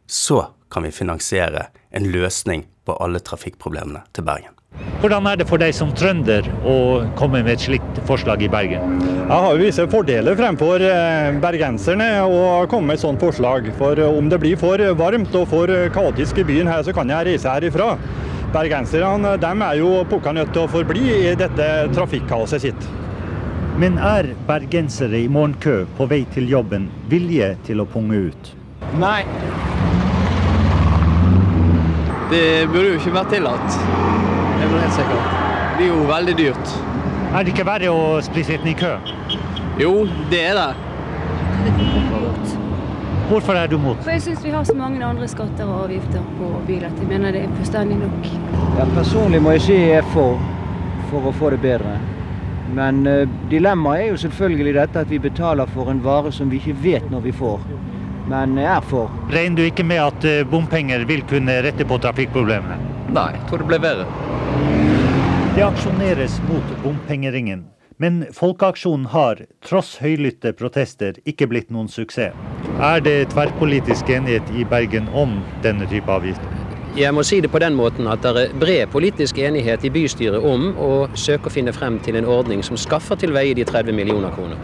så 0.09 0.47
kan 0.73 0.85
vi 0.85 0.93
finansiere 0.93 1.69
en 1.91 2.09
løsning 2.13 2.65
på 2.89 2.97
alle 3.03 3.21
trafikkproblemene 3.25 4.05
til 4.17 4.25
Bergen. 4.25 4.55
Hvordan 5.01 5.27
er 5.31 5.39
det 5.41 5.47
for 5.49 5.61
deg 5.61 5.73
som 5.75 5.91
trønder 5.97 6.45
å 6.69 6.75
komme 7.19 7.41
med 7.41 7.55
et 7.55 7.63
slikt 7.65 8.01
forslag 8.09 8.43
i 8.45 8.51
Bergen? 8.53 8.99
Jeg 9.29 9.45
har 9.45 9.61
visse 9.61 9.87
fordeler 9.91 10.37
fremfor 10.39 10.83
eh, 10.85 11.37
bergenserne 11.41 12.09
å 12.25 12.67
komme 12.71 12.93
med 12.93 12.99
et 12.99 13.05
sånt 13.05 13.23
forslag. 13.23 13.71
For 13.81 13.99
eh, 14.01 14.19
om 14.21 14.29
det 14.31 14.41
blir 14.43 14.61
for 14.61 14.83
varmt 14.99 15.35
og 15.39 15.49
for 15.53 15.73
kaotisk 15.95 16.43
i 16.43 16.47
byen 16.49 16.71
her, 16.71 16.85
så 16.85 16.95
kan 16.97 17.11
jeg 17.13 17.31
reise 17.31 17.53
herifra. 17.53 17.95
Bergenserne 18.49 19.35
de 19.37 19.49
er 19.61 19.75
jo 19.77 19.91
pukka 20.09 20.33
nødt 20.33 20.55
til 20.55 20.63
å 20.65 20.71
forbli 20.73 21.03
i 21.13 21.35
dette 21.37 21.67
trafikkaoset 21.93 22.63
sitt. 22.63 22.87
Men 23.79 23.99
er 24.01 24.31
bergensere 24.49 25.21
i 25.21 25.29
morgenkø 25.29 25.83
på 25.99 26.07
vei 26.09 26.23
til 26.33 26.49
jobben 26.49 26.89
vilje 27.13 27.51
til 27.69 27.85
å 27.85 27.87
punge 27.93 28.23
ut? 28.31 28.51
Nei. 28.99 29.21
Det 32.33 32.43
burde 32.73 32.89
jo 32.89 32.97
ikke 33.03 33.15
vært 33.19 33.35
tillatt. 33.37 33.79
Det 33.79 34.65
er 34.65 34.75
helt 34.81 34.97
sikkert. 34.97 35.29
Det 35.29 35.77
blir 35.77 35.93
jo 35.93 36.03
veldig 36.09 36.39
dyrt. 36.41 36.77
Er 37.29 37.45
det 37.45 37.53
ikke 37.53 37.69
verre 37.69 37.93
å 37.93 38.03
bli 38.33 38.49
sittende 38.49 38.73
i 38.73 38.79
kø? 38.81 38.97
Jo, 39.79 39.95
det 40.33 40.45
er 40.49 40.63
det. 40.63 41.98
Hvorfor 43.29 43.53
er 43.53 43.67
du 43.69 43.77
mot? 43.79 43.99
For 44.03 44.11
Jeg 44.11 44.23
syns 44.25 44.45
vi 44.45 44.51
har 44.51 44.65
så 44.65 44.75
mange 44.75 45.05
andre 45.05 45.27
skatter 45.29 45.69
og 45.69 45.83
avgifter 45.85 46.23
på 46.39 46.47
bil 46.67 46.85
at 46.89 46.97
jeg 46.97 47.09
mener 47.11 47.35
det 47.37 47.43
er 47.45 47.51
fullstendig 47.59 47.99
nok. 48.01 48.29
Ja, 48.79 48.87
personlig 48.95 49.43
må 49.45 49.53
jeg 49.53 49.65
si 49.67 49.77
jeg 49.77 49.99
er 49.99 50.09
for, 50.15 50.41
for 51.11 51.29
å 51.29 51.35
få 51.37 51.51
det 51.53 51.59
bedre. 51.61 51.99
Men 52.73 53.03
uh, 53.05 53.29
dilemmaet 53.51 54.07
er 54.07 54.09
jo 54.15 54.23
selvfølgelig 54.25 54.75
dette 54.79 55.05
at 55.05 55.13
vi 55.13 55.21
betaler 55.21 55.69
for 55.75 55.93
en 55.93 56.01
vare 56.05 56.33
som 56.33 56.49
vi 56.49 56.57
ikke 56.63 56.77
vet 56.81 57.13
når 57.13 57.27
vi 57.29 57.35
får. 57.37 57.69
Men 58.33 58.57
jeg 58.61 58.71
er 58.73 58.89
for. 58.89 59.13
Regner 59.33 59.61
du 59.61 59.69
ikke 59.69 59.85
med 59.85 60.01
at 60.07 60.25
uh, 60.25 60.41
bompenger 60.49 61.05
vil 61.09 61.25
kunne 61.29 61.61
rette 61.69 61.85
på 61.85 62.01
trafikkproblemene? 62.01 62.81
Nei, 63.13 63.31
jeg 63.37 63.45
tror 63.51 63.65
det 63.65 63.69
blir 63.75 63.85
verre. 63.85 64.09
Det 65.53 65.69
aksjoneres 65.69 66.41
mot 66.49 66.77
bompengeringen. 66.81 67.67
Men 68.01 68.23
Folkeaksjonen 68.33 69.09
har, 69.11 69.41
tross 69.67 69.97
høylytte 69.99 70.53
protester, 70.55 71.17
ikke 71.27 71.49
blitt 71.51 71.73
noen 71.75 71.89
suksess. 71.91 72.37
Er 72.79 73.01
det 73.03 73.33
tverrpolitisk 73.33 74.07
enighet 74.15 74.51
i 74.55 74.63
Bergen 74.63 75.09
om 75.11 75.33
denne 75.65 75.87
type 75.91 76.13
avgifter? 76.15 76.53
Jeg 76.95 77.11
må 77.11 77.25
si 77.27 77.41
det 77.43 77.51
på 77.51 77.59
den 77.59 77.75
måten 77.75 78.07
at 78.07 78.23
det 78.23 78.31
er 78.39 78.53
bred 78.55 78.93
politisk 78.93 79.41
enighet 79.43 79.83
i 79.83 79.91
bystyret 79.91 80.47
om 80.47 80.69
å 80.79 81.09
søke 81.19 81.51
å 81.51 81.55
finne 81.57 81.75
frem 81.75 81.97
til 82.07 82.21
en 82.21 82.29
ordning 82.31 82.63
som 82.63 82.79
skaffer 82.79 83.19
til 83.19 83.35
veie 83.35 83.57
de 83.59 83.67
30 83.67 83.91
millioner 83.99 84.31
kroner. 84.31 84.63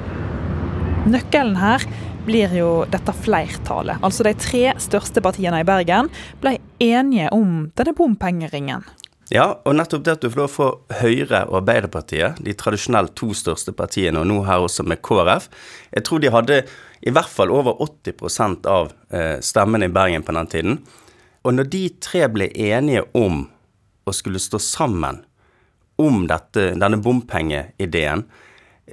Nøkkelen 1.10 1.58
her 1.58 1.82
blir 2.22 2.54
jo 2.54 2.70
dette 2.86 3.16
flertallet. 3.18 3.98
Altså 3.98 4.28
de 4.28 4.36
tre 4.38 4.62
største 4.78 5.18
partiene 5.18 5.64
i 5.64 5.66
Bergen 5.66 6.06
ble 6.38 6.60
enige 6.78 7.34
om 7.34 7.64
denne 7.74 7.98
bompengeringen. 7.98 8.86
Ja, 9.32 9.56
og 9.64 9.74
nettopp 9.74 10.06
det 10.06 10.18
at 10.18 10.22
du 10.22 10.30
får 10.30 10.42
lov 10.44 10.56
å 10.60 10.70
Høyre 11.00 11.46
og 11.48 11.62
Arbeiderpartiet, 11.62 12.38
de 12.44 12.54
tradisjonelt 12.54 13.14
to 13.18 13.32
største 13.34 13.72
partiene, 13.74 14.20
og 14.20 14.28
nå 14.28 14.42
her 14.46 14.62
også 14.62 14.84
med 14.84 15.00
KrF 15.02 15.48
Jeg 15.96 16.04
tror 16.04 16.20
de 16.20 16.30
hadde 16.30 16.58
i 17.00 17.12
hvert 17.12 17.30
fall 17.30 17.52
over 17.52 17.80
80% 17.82 18.66
av 18.70 18.92
eh, 19.10 19.40
stemmene 19.40 19.88
i 19.88 19.92
Bergen 19.92 20.22
på 20.22 20.34
den 20.36 20.50
tiden. 20.50 20.78
Og 21.44 21.54
når 21.56 21.68
de 21.72 21.82
tre 22.02 22.26
ble 22.32 22.48
enige 22.54 23.04
om 23.16 23.44
å 24.04 24.12
skulle 24.12 24.42
stå 24.42 24.60
sammen 24.62 25.22
om 26.00 26.24
dette, 26.28 26.72
denne 26.78 27.00
bompengeideen, 27.00 28.24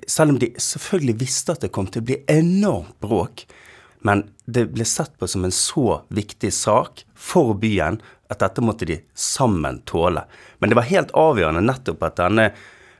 selv 0.08 0.36
om 0.36 0.40
de 0.40 0.52
selvfølgelig 0.60 1.18
visste 1.20 1.56
at 1.56 1.66
det 1.66 1.72
kom 1.76 1.88
til 1.92 2.04
å 2.04 2.10
bli 2.12 2.20
enormt 2.32 2.98
bråk, 3.04 3.46
men 4.02 4.26
det 4.50 4.68
ble 4.74 4.86
sett 4.88 5.14
på 5.20 5.28
som 5.30 5.46
en 5.46 5.54
så 5.54 6.02
viktig 6.10 6.52
sak 6.56 7.04
for 7.14 7.54
byen 7.62 8.00
at 8.32 8.42
dette 8.42 8.64
måtte 8.64 8.88
de 8.90 8.98
sammen 9.14 9.82
tåle. 9.86 10.24
Men 10.60 10.72
det 10.72 10.80
var 10.80 10.90
helt 10.90 11.12
avgjørende 11.18 11.66
nettopp 11.68 12.06
at 12.08 12.18
denne 12.22 12.48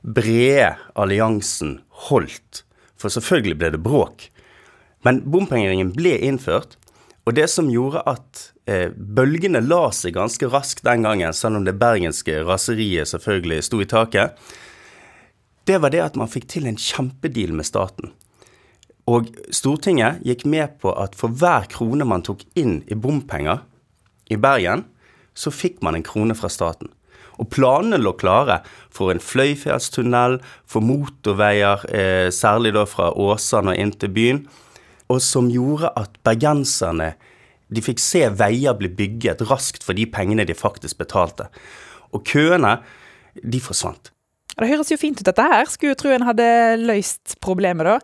brede 0.02 0.76
alliansen 1.00 1.80
holdt. 2.10 2.64
For 3.00 3.14
selvfølgelig 3.14 3.58
ble 3.58 3.72
det 3.74 3.82
bråk. 3.82 4.28
Men 5.06 5.24
bompengeringen 5.32 5.94
ble 5.96 6.16
innført. 6.22 6.78
Og 7.26 7.36
det 7.38 7.48
som 7.54 7.70
gjorde 7.70 8.02
at 8.10 8.48
eh, 8.70 8.90
bølgene 8.92 9.62
la 9.62 9.90
seg 9.94 10.16
ganske 10.18 10.50
raskt 10.50 10.86
den 10.88 11.06
gangen, 11.06 11.34
selv 11.38 11.60
om 11.60 11.68
det 11.68 11.78
bergenske 11.82 12.42
raseriet 12.48 13.12
selvfølgelig 13.12 13.66
sto 13.68 13.82
i 13.82 13.90
taket, 13.90 14.38
det 15.70 15.78
var 15.84 15.94
det 15.94 16.02
at 16.02 16.18
man 16.18 16.30
fikk 16.32 16.48
til 16.50 16.66
en 16.70 16.80
kjempedeal 16.80 17.54
med 17.54 17.68
staten. 17.68 18.10
Og 19.10 19.30
Stortinget 19.54 20.22
gikk 20.26 20.46
med 20.50 20.80
på 20.82 20.94
at 20.98 21.14
for 21.18 21.34
hver 21.34 21.68
krone 21.70 22.06
man 22.08 22.26
tok 22.26 22.42
inn 22.58 22.80
i 22.90 22.98
bompenger 22.98 23.62
i 24.32 24.38
Bergen, 24.42 24.86
så 25.34 25.54
fikk 25.54 25.82
man 25.86 25.98
en 25.98 26.06
krone 26.06 26.36
fra 26.38 26.50
staten. 26.52 26.90
Og 27.42 27.50
planene 27.54 27.98
lå 28.02 28.14
klare 28.20 28.60
for 28.94 29.14
en 29.14 29.22
Fløyfjellstunnel, 29.24 30.40
for 30.70 30.86
motorveier, 30.86 31.86
eh, 31.90 32.30
særlig 32.30 32.74
da 32.76 32.86
fra 32.86 33.10
Åsane 33.14 33.74
og 33.74 33.80
inn 33.82 33.94
til 33.94 34.14
byen, 34.14 34.44
og 35.12 35.20
som 35.24 35.50
gjorde 35.52 35.92
at 36.00 36.16
bergenserne 36.26 37.14
de 37.72 37.84
fikk 37.84 38.02
se 38.04 38.26
veier 38.36 38.76
bli 38.78 38.90
bygget 38.92 39.44
raskt 39.48 39.86
for 39.86 39.96
de 39.96 40.08
pengene 40.12 40.46
de 40.48 40.56
faktisk 40.58 41.00
betalte. 41.00 41.48
Og 42.12 42.26
køene, 42.28 42.80
de 43.40 43.62
forsvant. 43.64 44.12
Det 44.60 44.68
høres 44.68 44.92
jo 44.92 45.00
fint 45.00 45.22
ut 45.22 45.28
dette 45.28 45.44
her, 45.54 45.70
skulle 45.72 45.94
jo 45.94 46.00
tro 46.02 46.12
en 46.12 46.28
hadde 46.28 46.48
løst 46.82 47.38
problemet 47.44 47.88
da. 47.88 47.98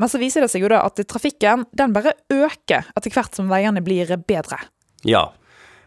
Men 0.00 0.10
så 0.10 0.20
viser 0.22 0.44
det 0.44 0.50
seg 0.52 0.64
jo 0.64 0.70
da 0.72 0.84
at 0.86 1.02
trafikken 1.10 1.66
den 1.76 1.94
bare 1.94 2.14
øker 2.32 2.86
etter 2.96 3.12
hvert 3.12 3.36
som 3.36 3.50
veiene 3.50 3.82
blir 3.84 4.14
bedre. 4.26 4.60
Ja, 5.06 5.28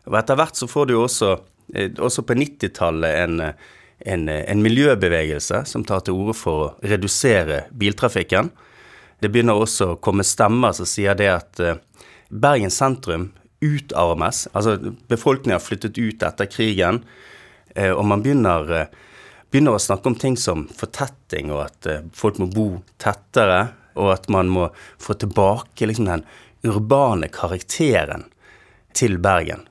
og 0.06 0.20
etter 0.20 0.38
hvert 0.38 0.60
så 0.60 0.68
får 0.70 0.92
du 0.92 0.98
også, 1.00 1.32
eh, 1.74 1.90
også 1.96 2.26
på 2.28 2.36
90-tallet 2.38 3.22
en, 3.24 3.42
en, 4.06 4.28
en, 4.30 4.62
miljøbevegelse 4.62 5.64
som 5.72 5.88
tar 5.88 6.04
til 6.06 6.20
orde 6.20 6.36
for 6.38 6.66
å 6.66 6.72
redusere 6.86 7.66
biltrafikken. 7.72 8.52
Det 9.26 9.32
begynner 9.34 9.58
også 9.58 9.88
å 9.90 9.98
komme 9.98 10.22
stemmer 10.22 10.76
som 10.78 10.86
sier 10.86 11.18
det 11.18 11.32
at 11.32 11.62
eh, 11.64 11.80
Bergen 12.30 12.70
sentrum 12.70 13.32
utarmes. 13.66 14.44
Altså 14.54 14.76
befolkningen 15.10 15.56
har 15.56 15.64
flyttet 15.66 15.98
ut 15.98 16.22
etter 16.28 16.46
krigen, 16.46 17.02
eh, 17.74 17.90
og 17.90 18.06
man 18.06 18.22
begynner, 18.22 18.92
begynner 19.50 19.80
å 19.80 19.82
snakke 19.82 20.12
om 20.12 20.20
ting 20.22 20.38
som 20.38 20.68
fortetting, 20.78 21.50
og 21.50 21.64
at 21.64 21.90
folk 22.14 22.38
må 22.38 22.52
bo 22.54 22.68
tettere, 23.02 23.72
og 23.98 24.14
at 24.14 24.30
man 24.30 24.54
må 24.54 24.70
få 25.02 25.18
tilbake 25.18 25.90
liksom 25.90 26.12
den 26.12 26.26
urbane 26.70 27.32
karakteren 27.34 28.28
til 28.94 29.18
Bergen. 29.18 29.66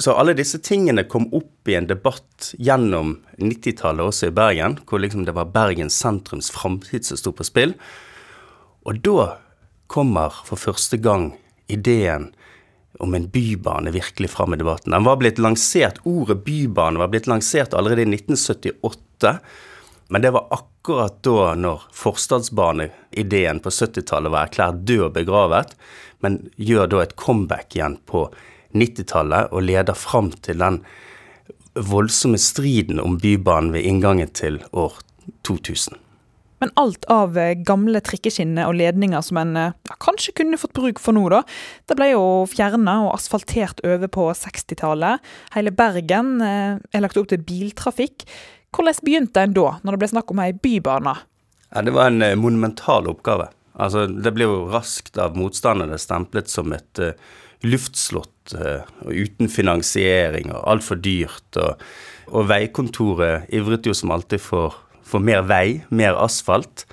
Så 0.00 0.14
alle 0.16 0.32
disse 0.38 0.60
tingene 0.62 1.04
kom 1.10 1.26
opp 1.34 1.68
i 1.68 1.74
en 1.74 1.88
debatt 1.90 2.52
gjennom 2.56 3.16
90-tallet 3.36 4.08
også 4.08 4.30
i 4.30 4.34
Bergen, 4.34 4.78
hvor 4.88 5.02
liksom 5.02 5.26
det 5.26 5.34
var 5.36 5.52
Bergens 5.52 6.00
sentrums 6.00 6.52
framtid 6.54 7.04
som 7.04 7.18
sto 7.20 7.36
på 7.36 7.46
spill. 7.46 7.74
Og 8.88 9.00
da 9.04 9.34
kommer 9.86 10.32
for 10.48 10.56
første 10.56 10.96
gang 10.96 11.34
ideen 11.68 12.30
om 12.98 13.12
en 13.14 13.26
bybane 13.28 13.92
virkelig 13.92 14.30
fram 14.32 14.54
i 14.54 14.58
debatten. 14.60 14.94
Den 14.96 15.04
var 15.04 15.18
blitt 15.20 15.38
lansert, 15.38 16.00
Ordet 16.08 16.40
bybane 16.46 16.98
var 16.98 17.12
blitt 17.12 17.28
lansert 17.28 17.76
allerede 17.76 18.06
i 18.06 18.08
1978. 18.08 19.34
Men 20.08 20.24
det 20.24 20.32
var 20.32 20.48
akkurat 20.56 21.20
da 21.22 21.52
når 21.54 21.84
forstadsbaneideen 21.92 23.60
på 23.60 23.74
70-tallet 23.76 24.32
var 24.32 24.48
erklært 24.48 24.80
død 24.88 25.04
og 25.10 25.14
begravet, 25.20 25.76
men 26.24 26.40
gjør 26.56 26.88
da 26.88 27.04
et 27.04 27.16
comeback 27.20 27.76
igjen 27.76 28.00
på 28.08 28.24
90-tallet 28.72 29.52
og 29.52 29.68
leder 29.68 29.96
fram 29.96 30.32
til 30.32 30.64
den 30.64 30.80
voldsomme 31.76 32.40
striden 32.40 33.04
om 33.04 33.20
Bybanen 33.20 33.74
ved 33.76 33.84
inngangen 33.84 34.32
til 34.32 34.62
år 34.72 34.96
2000. 35.44 36.07
Men 36.62 36.72
alt 36.80 37.06
av 37.12 37.38
eh, 37.38 37.54
gamle 37.66 38.00
trikkeskinner 38.04 38.68
og 38.68 38.78
ledninger 38.80 39.22
som 39.24 39.40
en 39.40 39.56
eh, 39.58 39.74
ja, 39.88 39.98
kanskje 40.02 40.34
kunne 40.40 40.60
fått 40.60 40.74
bruk 40.78 41.02
for 41.02 41.16
nå, 41.16 41.24
da, 41.32 41.42
det 41.90 41.98
ble 41.98 42.12
jo 42.12 42.24
fjerna 42.50 42.98
og 43.06 43.14
asfaltert 43.16 43.82
over 43.86 44.10
på 44.12 44.28
60-tallet. 44.42 45.24
Hele 45.54 45.74
Bergen 45.74 46.38
eh, 46.44 46.78
er 46.78 47.04
lagt 47.04 47.20
opp 47.20 47.30
til 47.30 47.44
biltrafikk. 47.46 48.26
Hvordan 48.74 49.04
begynte 49.04 49.44
en 49.44 49.54
da, 49.56 49.68
når 49.82 49.96
det 49.96 50.02
ble 50.02 50.10
snakk 50.16 50.34
om 50.34 50.42
ei 50.44 50.50
bybane? 50.56 51.14
Ja, 51.68 51.84
det 51.84 51.94
var 51.94 52.10
en 52.10 52.24
monumental 52.40 53.08
oppgave. 53.10 53.50
Altså, 53.78 54.06
det 54.10 54.32
ble 54.34 54.48
jo 54.48 54.64
raskt 54.72 55.18
av 55.22 55.36
motstanderne 55.38 55.98
stemplet 56.00 56.50
som 56.50 56.72
et 56.74 57.02
uh, 57.02 57.12
luftslott 57.62 58.54
uh, 58.58 58.82
uten 59.06 59.50
finansiering 59.52 60.50
og 60.50 60.64
altfor 60.74 60.98
dyrt. 61.02 61.46
Og, 61.60 61.84
og, 62.32 62.48
veikontoret 62.50 63.46
ivret 63.54 63.86
jo 63.86 63.94
som 63.94 64.12
alltid 64.14 64.42
for, 64.42 64.80
for, 65.08 65.24
mer 65.24 65.44
vei, 65.48 65.82
mer 65.88 66.18
asfalt. 66.20 66.86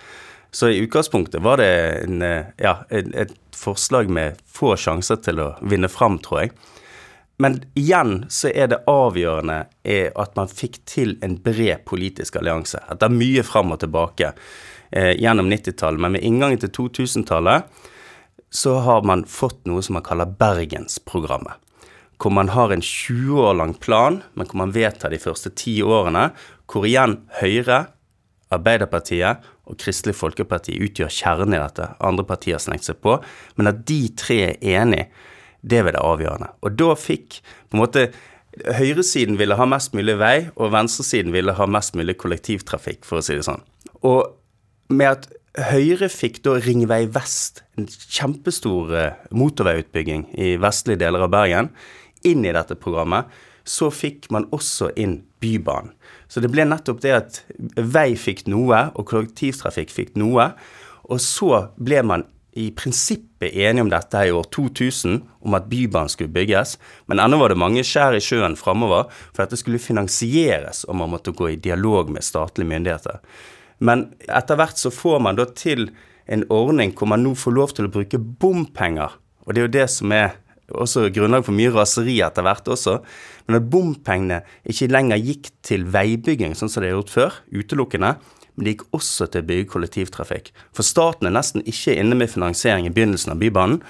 Så 0.56 0.71
i 0.71 0.80
utgangspunktet 0.86 1.43
var 1.43 1.60
det 1.60 1.71
en, 2.06 2.21
uh, 2.23 2.47
ja, 2.62 2.78
et, 2.89 3.36
forslag 3.56 4.10
med 4.12 4.39
få 4.47 4.75
sjanser 4.80 5.19
til 5.23 5.41
å 5.43 5.49
vinne 5.63 5.89
fram, 5.91 6.19
tror 6.23 6.45
jeg. 6.45 6.56
Men 7.38 7.58
igjen 7.75 8.25
så 8.32 8.51
er 8.56 8.69
det 8.71 8.84
avgjørende 8.88 9.58
er 9.84 10.13
at 10.15 10.36
man 10.39 10.51
fikk 10.51 10.80
til 10.88 11.17
en 11.25 11.36
bred 11.43 11.84
politisk 11.88 12.38
allianse. 12.39 12.80
Etter 12.91 13.12
mye 13.12 13.43
fram 13.43 13.73
og 13.75 13.82
tilbake 13.84 14.32
eh, 14.91 15.12
gjennom 15.19 15.51
90-tallet. 15.51 15.99
Men 15.99 16.15
med 16.15 16.23
inngangen 16.23 16.62
til 16.63 16.71
2000-tallet 16.78 17.67
så 18.56 18.78
har 18.86 19.04
man 19.04 19.25
fått 19.28 19.65
noe 19.67 19.84
som 19.84 19.97
man 19.97 20.06
kaller 20.06 20.32
Bergensprogrammet. 20.39 21.60
Hvor 22.15 22.32
man 22.32 22.54
har 22.56 22.71
en 22.71 22.84
20 22.84 23.41
år 23.43 23.58
lang 23.60 23.73
plan, 23.84 24.21
men 24.34 24.47
hvor 24.47 24.62
man 24.63 24.71
vedtar 24.71 25.12
de 25.12 25.19
første 25.19 25.51
ti 25.51 25.82
årene. 25.84 26.30
Hvor 26.71 26.88
igjen 26.88 27.17
Høyre, 27.41 27.82
Arbeiderpartiet 28.55 29.45
og 29.65 29.79
Kristelig 29.81 30.15
Folkeparti 30.17 30.77
utgjør 30.85 31.11
kjernen 31.11 31.55
i 31.55 31.61
dette. 31.61 31.89
Andre 32.03 32.25
partier 32.27 32.59
har 32.59 32.81
seg 32.83 33.01
på. 33.03 33.17
Men 33.57 33.71
at 33.71 33.83
de 33.89 33.99
tre 34.17 34.39
er 34.53 34.81
enige, 34.81 35.09
det 35.65 35.81
var 35.85 35.95
det 35.95 36.05
avgjørende. 36.05 36.51
Og 36.65 36.77
da 36.77 36.93
fikk 36.99 37.39
på 37.41 37.77
en 37.77 37.83
måte 37.83 38.09
Høyresiden 38.55 39.35
ville 39.35 39.57
ha 39.59 39.65
mest 39.67 39.91
mulig 39.97 40.13
vei, 40.15 40.47
og 40.55 40.71
venstresiden 40.71 41.33
ville 41.35 41.57
ha 41.57 41.65
mest 41.67 41.95
mulig 41.99 42.15
kollektivtrafikk, 42.21 43.01
for 43.03 43.19
å 43.19 43.25
si 43.25 43.35
det 43.35 43.43
sånn. 43.43 43.65
Og 44.07 44.31
med 44.95 45.09
at 45.09 45.27
Høyre 45.55 46.07
fikk 46.11 46.41
da 46.43 46.57
Ringvei 46.59 47.05
Vest, 47.15 47.65
en 47.79 47.87
kjempestor 47.87 48.95
eh, 48.95 49.19
motorveiutbygging 49.35 50.25
i 50.39 50.55
vestlige 50.59 50.99
deler 51.03 51.23
av 51.27 51.31
Bergen, 51.31 51.69
inn 52.27 52.43
i 52.43 52.51
dette 52.55 52.75
programmet. 52.79 53.27
Så 53.67 53.87
fikk 53.91 54.27
man 54.35 54.49
også 54.55 54.91
inn 54.99 55.21
Bybanen. 55.43 55.93
Så 56.27 56.41
det 56.43 56.51
ble 56.53 56.65
nettopp 56.67 57.01
det 57.03 57.13
at 57.15 57.41
vei 57.77 58.13
fikk 58.19 58.45
noe, 58.51 58.88
og 58.95 59.07
kollektivtrafikk 59.09 59.93
fikk 59.93 60.15
noe. 60.19 60.51
Og 61.05 61.21
så 61.21 61.67
ble 61.77 62.01
man 62.05 62.25
i 62.55 62.69
prinsippet 62.71 63.51
enige 63.51 63.83
om 63.83 63.89
dette 63.91 64.21
i 64.23 64.31
år 64.31 64.45
2000, 64.55 65.17
om 65.43 65.57
at 65.57 65.67
Bybanen 65.67 66.09
skulle 66.09 66.31
bygges. 66.31 66.77
Men 67.11 67.19
ennå 67.19 67.41
var 67.41 67.51
det 67.51 67.59
mange 67.59 67.83
skjær 67.83 68.15
i 68.15 68.23
sjøen 68.23 68.55
framover, 68.55 69.09
for 69.33 69.43
dette 69.43 69.59
skulle 69.59 69.81
finansieres, 69.83 70.85
og 70.88 70.95
man 71.01 71.11
måtte 71.11 71.35
gå 71.35 71.51
i 71.51 71.59
dialog 71.59 72.13
med 72.15 72.23
statlige 72.23 72.71
myndigheter. 72.71 73.19
Men 73.83 74.07
etter 74.23 74.55
hvert 74.55 74.79
så 74.79 74.91
får 74.93 75.19
man 75.25 75.35
da 75.35 75.49
til 75.51 75.89
en 76.31 76.45
ordning 76.49 76.95
hvor 76.95 77.11
man 77.11 77.25
nå 77.25 77.35
får 77.38 77.57
lov 77.57 77.75
til 77.75 77.89
å 77.89 77.93
bruke 77.97 78.21
bompenger. 78.21 79.19
Og 79.45 79.53
det 79.53 79.61
er 79.61 79.67
jo 79.67 79.75
det 79.75 79.89
som 79.91 80.15
er 80.15 80.39
også 80.73 81.10
grunnlag 81.13 81.45
for 81.45 81.56
mye 81.56 81.73
raseri 81.73 82.17
etter 82.25 82.45
hvert 82.45 82.67
også. 82.71 82.97
Men 83.45 83.60
at 83.60 83.67
bompengene 83.69 84.41
ikke 84.65 84.89
lenger 84.93 85.21
gikk 85.21 85.51
til 85.65 85.86
veibygging, 85.93 86.56
sånn 86.58 86.71
som 86.71 86.84
det 86.84 86.91
er 86.91 86.97
gjort 86.97 87.13
før, 87.13 87.38
utelukkende, 87.54 88.15
men 88.56 88.65
det 88.65 88.75
gikk 88.75 88.86
også 88.95 89.28
til 89.30 89.43
å 89.43 89.49
bygge 89.49 89.69
kollektivtrafikk. 89.73 90.51
For 90.73 90.88
staten 90.88 91.28
er 91.28 91.36
nesten 91.36 91.65
ikke 91.67 91.97
inne 91.99 92.17
med 92.17 92.32
finansiering 92.32 92.88
i 92.88 92.93
begynnelsen 92.95 93.36
av 93.36 93.41
Bybanen, 93.43 93.82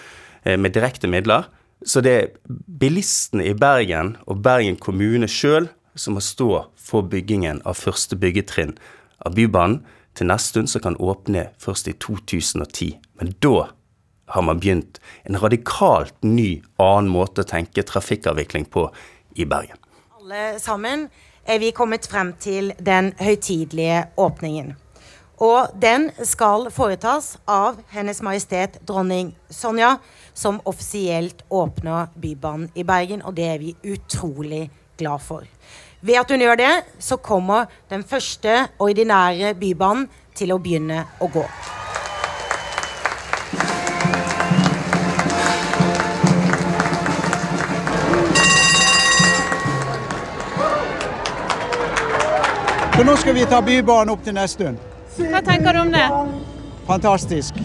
eh, 0.43 0.57
med 0.57 0.73
direkte 0.73 1.07
midler. 1.07 1.45
Så 1.85 2.01
det 2.01 2.11
er 2.11 2.31
bilistene 2.79 3.45
i 3.45 3.53
Bergen 3.53 4.17
og 4.27 4.41
Bergen 4.41 4.75
kommune 4.75 5.27
sjøl 5.27 5.69
som 5.95 6.15
må 6.15 6.21
stå 6.23 6.65
for 6.75 7.01
byggingen 7.03 7.61
av 7.65 7.77
første 7.77 8.15
byggetrinn 8.15 8.77
av 9.25 9.35
Bybanen. 9.35 9.83
til 10.15 10.29
Nesttun 10.29 10.67
som 10.67 10.79
kan 10.79 10.95
åpne 10.95 11.49
først 11.59 11.89
i 11.91 11.93
2010. 11.99 12.93
Men 13.19 13.33
da 13.43 13.67
har 14.25 14.41
man 14.41 14.59
begynt 14.59 14.99
en 15.23 15.37
radikalt 15.39 16.15
ny, 16.23 16.61
annen 16.81 17.11
måte 17.11 17.43
å 17.43 17.49
tenke 17.49 17.85
trafikkavvikling 17.85 18.65
på 18.71 18.87
i 19.35 19.45
Bergen. 19.45 19.77
Alle 20.19 20.57
sammen 20.59 21.07
er 21.45 21.61
vi 21.61 21.73
kommet 21.75 22.07
frem 22.09 22.33
til 22.41 22.73
den 22.81 23.13
høytidelige 23.21 24.07
åpningen. 24.17 24.73
Og 25.43 25.73
den 25.75 26.07
skal 26.23 26.69
foretas 26.71 27.35
av 27.51 27.81
Hennes 27.91 28.21
Majestet 28.23 28.79
Dronning 28.87 29.33
Sonja, 29.51 29.97
som 30.33 30.61
offisielt 30.63 31.43
åpner 31.49 32.07
Bybanen 32.15 32.69
i 32.73 32.87
Bergen, 32.87 33.21
og 33.21 33.35
det 33.35 33.49
er 33.51 33.59
vi 33.59 33.75
utrolig 33.83 34.69
glad 34.97 35.19
for. 35.21 35.43
Ved 36.05 36.21
at 36.21 36.31
hun 36.31 36.43
gjør 36.43 36.59
det, 36.59 36.73
så 36.99 37.17
kommer 37.17 37.67
den 37.89 38.03
første 38.07 38.67
ordinære 38.79 39.55
bybanen 39.59 40.07
til 40.35 40.55
å 40.55 40.61
begynne 40.61 41.03
å 41.19 41.31
gå. 41.31 41.43
Så 52.95 53.03
nå 53.03 53.15
skal 53.19 53.33
vi 53.35 53.45
ta 53.45 53.57
Bybanen 53.59 54.09
opp 54.13 54.21
til 54.23 54.35
Nesttun. 54.37 54.77
Hva 55.17 55.41
tenker 55.43 55.75
du 55.75 55.79
om 55.81 55.89
det? 55.91 56.03
Fantastisk. 56.87 57.57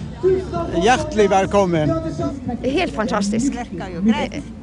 Hjertelig 0.83 1.27
velkommen. 1.31 1.93
Helt 2.64 2.95
fantastisk. 2.97 3.55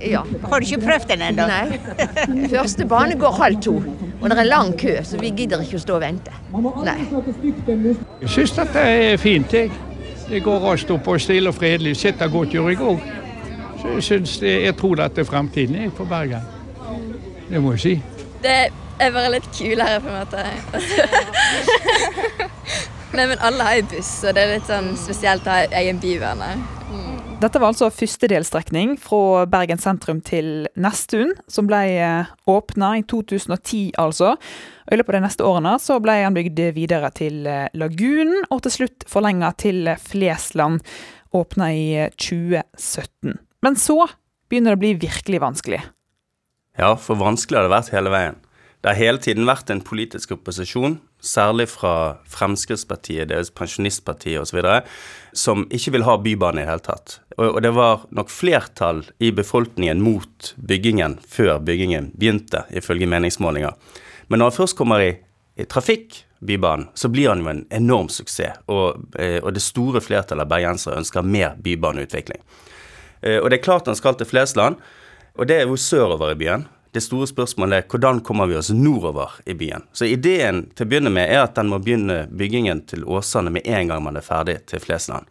Ja. 0.04 0.24
Har 0.44 0.60
du 0.60 0.66
ikke 0.66 0.82
prøvd 0.82 1.06
den 1.14 1.24
ennå? 1.30 1.46
Nei. 1.48 2.48
Første 2.52 2.88
bane 2.90 3.16
går 3.20 3.38
halv 3.38 3.62
to, 3.64 3.76
og 4.20 4.26
det 4.28 4.38
er 4.42 4.50
lang 4.50 4.74
kø, 4.80 4.98
så 5.08 5.20
vi 5.22 5.32
gidder 5.38 5.64
ikke 5.64 5.80
å 5.80 5.84
stå 5.86 5.96
og 5.96 6.04
vente. 6.04 6.34
Nei. 6.84 6.98
Jeg 8.26 8.34
syns 8.34 8.56
dette 8.58 8.84
er 8.84 9.16
fint. 9.22 9.56
Jeg. 9.56 9.72
Det 10.28 10.42
går 10.44 10.60
raskt 10.66 10.92
opp 10.92 11.08
og 11.08 11.22
stille 11.24 11.54
og 11.54 11.56
fredelig. 11.56 11.96
Sitter 12.02 12.28
godt 12.34 12.58
gjør 12.58 12.74
jeg 12.74 12.82
òg. 12.84 13.08
Så 13.78 13.94
jeg, 13.94 14.04
synes 14.10 14.36
det, 14.44 14.58
jeg 14.66 14.76
tror 14.76 15.00
dette 15.00 15.24
er 15.24 15.30
fremtiden 15.32 15.80
jeg, 15.80 15.96
for 15.96 16.12
Bergen. 16.12 16.44
Det 17.48 17.64
må 17.64 17.78
jeg 17.78 17.86
si. 17.86 17.96
Det 18.44 18.58
er 19.00 19.16
bare 19.16 19.34
litt 19.36 19.50
kulere, 19.56 20.00
på 20.02 20.08
en 20.12 20.20
måte. 20.22 20.42
Nei, 23.18 23.26
men 23.26 23.40
alle 23.40 23.64
har 23.64 23.76
jo 23.80 23.86
buss, 23.94 24.12
så 24.22 24.28
det 24.36 24.42
er 24.44 24.56
litt 24.58 24.68
sånn 24.68 24.90
spesielt 25.00 25.48
å 25.48 25.50
ha 25.54 25.60
egen 25.80 26.00
byvane. 26.04 26.50
Dette 27.38 27.60
var 27.62 27.70
altså 27.70 27.92
første 27.94 28.26
delstrekning 28.32 28.96
fra 28.98 29.44
Bergen 29.50 29.78
sentrum 29.78 30.24
til 30.26 30.66
Nesttun, 30.80 31.36
som 31.46 31.68
ble 31.70 31.82
åpna 32.50 32.96
i 32.98 33.04
2010, 33.06 33.92
altså. 34.02 34.34
I 34.90 34.98
løpet 34.98 35.14
av 35.14 35.18
de 35.20 35.26
neste 35.28 35.46
årene 35.46 35.76
så 35.84 36.00
ble 36.02 36.16
han 36.24 36.38
bygd 36.38 36.60
videre 36.74 37.12
til 37.14 37.46
Lagunen, 37.78 38.42
og 38.50 38.64
til 38.66 38.74
slutt 38.80 39.06
forlenga 39.10 39.52
til 39.62 39.86
Flesland, 40.02 40.82
åpna 41.38 41.70
i 41.76 42.08
2017. 42.18 43.38
Men 43.62 43.78
så 43.78 44.08
begynner 44.50 44.74
det 44.74 44.80
å 44.80 44.82
bli 44.82 44.94
virkelig 45.06 45.44
vanskelig. 45.44 45.84
Ja, 46.78 46.96
for 46.98 47.20
vanskelig 47.22 47.60
har 47.60 47.68
det 47.68 47.76
vært 47.76 47.94
hele 47.94 48.14
veien. 48.14 48.42
Det 48.82 48.92
har 48.92 49.00
hele 49.00 49.22
tiden 49.22 49.48
vært 49.50 49.72
en 49.74 49.82
politisk 49.82 50.36
opposisjon, 50.36 51.00
særlig 51.24 51.66
fra 51.72 52.20
Fremskrittspartiet, 52.30 53.32
deres 53.32 53.50
pensjonistparti 53.52 54.36
osv., 54.38 54.60
som 55.34 55.66
ikke 55.74 55.96
vil 55.96 56.06
ha 56.06 56.18
bybane 56.22 56.62
i 56.62 56.66
det 56.66 56.70
hele 56.70 56.86
tatt. 56.86 57.18
Og 57.42 57.58
det 57.66 57.74
var 57.74 58.06
nok 58.14 58.30
flertall 58.32 59.02
i 59.18 59.32
befolkningen 59.36 60.04
mot 60.06 60.54
byggingen 60.58 61.18
før 61.26 61.58
byggingen 61.66 62.12
begynte, 62.14 62.64
ifølge 62.70 63.10
meningsmålinger. 63.10 63.74
Men 64.30 64.44
når 64.44 64.52
han 64.52 64.58
først 64.60 64.78
kommer 64.78 65.04
i, 65.04 65.12
i 65.58 65.66
trafikk, 65.66 66.24
Bybanen, 66.40 66.92
så 66.94 67.10
blir 67.10 67.32
han 67.32 67.40
jo 67.42 67.48
en 67.50 67.64
enorm 67.74 68.12
suksess. 68.14 68.60
Og, 68.70 69.08
og 69.18 69.54
det 69.56 69.64
store 69.66 70.04
flertallet 70.06 70.46
av 70.46 70.52
bergensere 70.52 71.00
ønsker 71.02 71.26
mer 71.26 71.56
bybaneutvikling. 71.66 72.44
Og 73.42 73.48
det 73.50 73.58
er 73.58 73.64
klart 73.66 73.90
han 73.90 73.98
skal 73.98 74.20
til 74.20 74.30
Flesland, 74.30 74.78
og 75.34 75.50
det 75.50 75.58
er 75.58 75.66
jo 75.66 75.80
sørover 75.82 76.36
i 76.36 76.38
byen. 76.38 76.68
Det 76.98 77.04
store 77.06 77.28
spørsmålet 77.30 77.78
er 77.78 77.84
hvordan 77.92 78.24
kommer 78.26 78.48
vi 78.50 78.56
oss 78.58 78.72
nordover 78.74 79.36
i 79.46 79.54
byen. 79.54 79.84
Så 79.94 80.08
ideen 80.10 80.64
til 80.74 80.88
å 80.88 80.90
begynne 80.90 81.12
med 81.14 81.30
er 81.30 81.44
at 81.44 81.54
den 81.54 81.70
må 81.70 81.78
begynne 81.84 82.24
byggingen 82.34 82.82
til 82.90 83.04
Åsane 83.06 83.52
med 83.54 83.68
en 83.70 83.92
gang 83.92 84.02
man 84.02 84.18
er 84.18 84.26
ferdig 84.26 84.56
til 84.72 84.82
Flesland. 84.82 85.28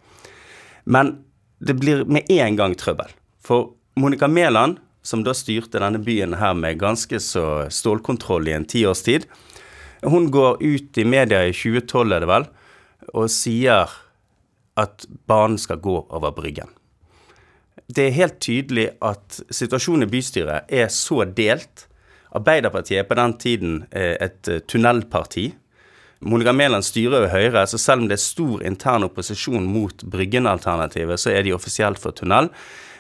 Men 0.87 1.17
det 1.59 1.75
blir 1.81 2.05
med 2.07 2.31
en 2.31 2.61
gang 2.61 2.77
trøbbel. 2.79 3.11
For 3.43 3.73
Monica 3.99 4.29
Mæland, 4.31 4.79
som 5.03 5.27
da 5.27 5.35
styrte 5.35 5.83
denne 5.83 5.99
byen 6.07 6.39
her 6.39 6.55
med 6.55 6.79
ganske 6.79 7.19
så 7.19 7.67
stålkontroll 7.67 8.47
i 8.47 8.55
en 8.55 8.69
tiårs 8.71 9.03
tid, 9.03 9.27
hun 10.07 10.31
går 10.31 10.63
ut 10.63 11.03
i 11.03 11.09
media 11.09 11.43
i 11.49 11.57
2012, 11.57 12.15
er 12.15 12.23
det 12.23 12.31
vel, 12.31 12.51
og 13.11 13.33
sier 13.33 13.91
at 14.79 15.11
banen 15.27 15.59
skal 15.59 15.83
gå 15.83 15.99
over 16.05 16.31
Bryggen 16.37 16.76
det 17.87 18.09
er 18.09 18.17
helt 18.17 18.41
tydelig 18.43 18.89
at 19.05 19.41
situasjonen 19.55 20.07
i 20.07 20.11
bystyret 20.11 20.73
er 20.73 20.89
så 20.91 21.23
delt. 21.37 21.87
Arbeiderpartiet 22.35 23.05
er 23.05 23.07
på 23.09 23.19
den 23.19 23.37
tiden 23.39 23.77
et 23.93 24.51
tunnelparti. 24.69 25.53
Monica 26.27 26.53
Mæland 26.53 26.83
styrer 26.83 27.27
jo 27.27 27.31
Høyre, 27.31 27.67
så 27.69 27.79
selv 27.79 28.03
om 28.03 28.09
det 28.09 28.17
er 28.17 28.25
stor 28.25 28.63
intern 28.67 29.05
opposisjon 29.07 29.67
mot 29.69 30.03
Bryggen-alternativet, 30.11 31.21
så 31.21 31.31
er 31.31 31.45
de 31.45 31.55
offisielt 31.55 32.01
for 32.03 32.17
tunnel. 32.17 32.49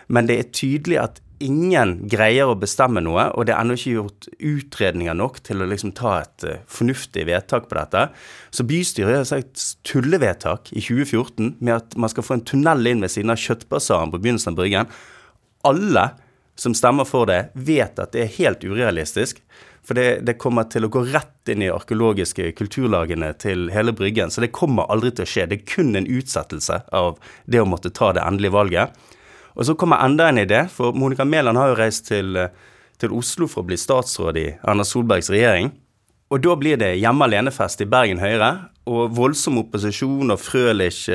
Men 0.08 0.28
det 0.28 0.38
er 0.38 0.52
tydelig 0.54 1.00
at 1.02 1.22
ingen 1.42 1.94
greier 2.08 2.50
å 2.50 2.58
bestemme 2.58 3.02
noe, 3.04 3.28
og 3.36 3.46
det 3.46 3.54
er 3.54 3.60
ennå 3.60 3.76
ikke 3.76 3.94
gjort 3.94 4.28
utredninger 4.36 5.16
nok 5.18 5.40
til 5.46 5.62
å 5.62 5.68
liksom 5.68 5.92
ta 5.98 6.18
et 6.22 6.46
uh, 6.48 6.58
fornuftig 6.70 7.26
vedtak 7.28 7.68
på 7.70 7.78
dette. 7.78 8.06
Så 8.54 8.66
bystyret 8.68 9.20
har 9.20 9.28
sagt 9.28 9.64
tullevedtak 9.88 10.72
i 10.72 10.82
2014 10.84 11.56
med 11.58 11.74
at 11.76 11.96
man 12.00 12.12
skal 12.12 12.26
få 12.26 12.38
en 12.38 12.46
tunnel 12.48 12.92
inn 12.92 13.04
ved 13.04 13.12
siden 13.12 13.34
av 13.34 13.40
Kjøttbasaren 13.42 14.14
på 14.14 14.22
begynnelsen 14.22 14.54
av 14.54 14.60
Bryggen. 14.60 14.92
Alle 15.66 16.08
som 16.56 16.74
stemmer 16.74 17.04
for 17.04 17.28
det, 17.28 17.50
vet 17.52 17.98
at 18.00 18.14
det 18.14 18.22
er 18.24 18.36
helt 18.38 18.64
urealistisk. 18.64 19.42
For 19.86 19.94
det, 19.94 20.22
det 20.26 20.38
kommer 20.42 20.66
til 20.72 20.86
å 20.86 20.90
gå 20.90 21.04
rett 21.12 21.52
inn 21.52 21.62
i 21.62 21.70
arkeologiske 21.70 22.48
kulturlagene 22.58 23.28
til 23.38 23.68
hele 23.74 23.92
Bryggen. 23.94 24.32
Så 24.32 24.42
det 24.42 24.54
kommer 24.56 24.88
aldri 24.90 25.12
til 25.14 25.26
å 25.26 25.30
skje. 25.30 25.44
Det 25.50 25.60
er 25.60 25.68
kun 25.68 25.92
en 25.98 26.08
utsettelse 26.08 26.80
av 26.96 27.20
det 27.44 27.60
å 27.62 27.68
måtte 27.68 27.92
ta 27.94 28.10
det 28.16 28.24
endelige 28.24 28.56
valget. 28.56 29.12
Og 29.56 29.64
så 29.64 29.74
kommer 29.78 30.04
enda 30.04 30.28
en 30.28 30.38
idé, 30.42 30.66
for 30.68 30.92
Monica 30.92 31.24
Mæland 31.24 31.58
har 31.58 31.72
jo 31.72 31.78
reist 31.78 32.06
til, 32.10 32.36
til, 33.00 33.14
Oslo 33.16 33.48
for 33.48 33.64
å 33.64 33.70
bli 33.70 33.78
statsråd 33.80 34.40
i 34.40 34.46
Erna 34.60 34.84
Solbergs 34.84 35.32
regjering. 35.32 35.72
Og 36.30 36.42
da 36.44 36.56
blir 36.58 36.76
det 36.80 36.96
hjemme 36.98 37.24
alene-fest 37.24 37.80
i 37.80 37.88
Bergen 37.88 38.20
Høyre, 38.20 38.50
og 38.86 39.16
voldsom 39.16 39.62
opposisjon, 39.62 40.30
og 40.30 40.42
Frølich 40.42 41.06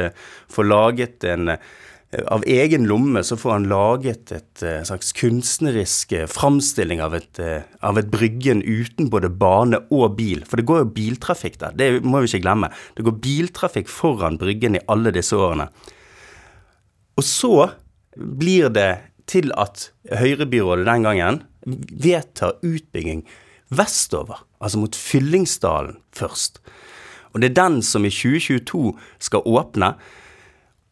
får 0.52 0.68
laget 0.68 1.28
en 1.30 1.56
av 2.28 2.44
egen 2.44 2.88
lomme 2.90 3.22
så 3.24 3.38
får 3.40 3.54
han 3.54 3.68
laget 3.72 4.34
et 4.36 4.64
slags 4.88 5.14
kunstnerisk 5.16 6.12
framstilling 6.28 7.00
av 7.04 7.16
et, 7.16 7.40
av 7.80 8.00
et 8.00 8.10
Bryggen 8.12 8.64
uten 8.66 9.08
både 9.12 9.30
bane 9.32 9.80
og 9.96 10.18
bil. 10.18 10.44
For 10.48 10.60
det 10.60 10.68
går 10.68 10.82
jo 10.82 10.90
biltrafikk 10.98 11.56
der, 11.62 11.78
det 11.80 11.90
må 12.04 12.20
vi 12.20 12.32
ikke 12.32 12.44
glemme. 12.44 12.72
Det 12.98 13.06
går 13.08 13.16
biltrafikk 13.24 13.92
foran 13.92 14.40
Bryggen 14.42 14.76
i 14.76 14.84
alle 14.92 15.16
disse 15.16 15.40
årene. 15.40 15.70
Og 17.16 17.28
så 17.28 17.54
blir 18.16 18.70
det 18.74 18.92
til 19.32 19.52
at 19.60 19.90
Høyrebyrådet 20.12 20.88
den 20.88 21.06
gangen 21.08 21.42
vedtar 21.66 22.58
utbygging 22.66 23.24
vestover, 23.72 24.42
altså 24.60 24.82
mot 24.82 24.98
Fyllingsdalen 24.98 26.00
først. 26.16 26.60
Og 27.32 27.42
det 27.42 27.52
er 27.52 27.62
den 27.62 27.80
som 27.86 28.06
i 28.06 28.12
2022 28.12 28.92
skal 29.24 29.46
åpne. 29.48 29.94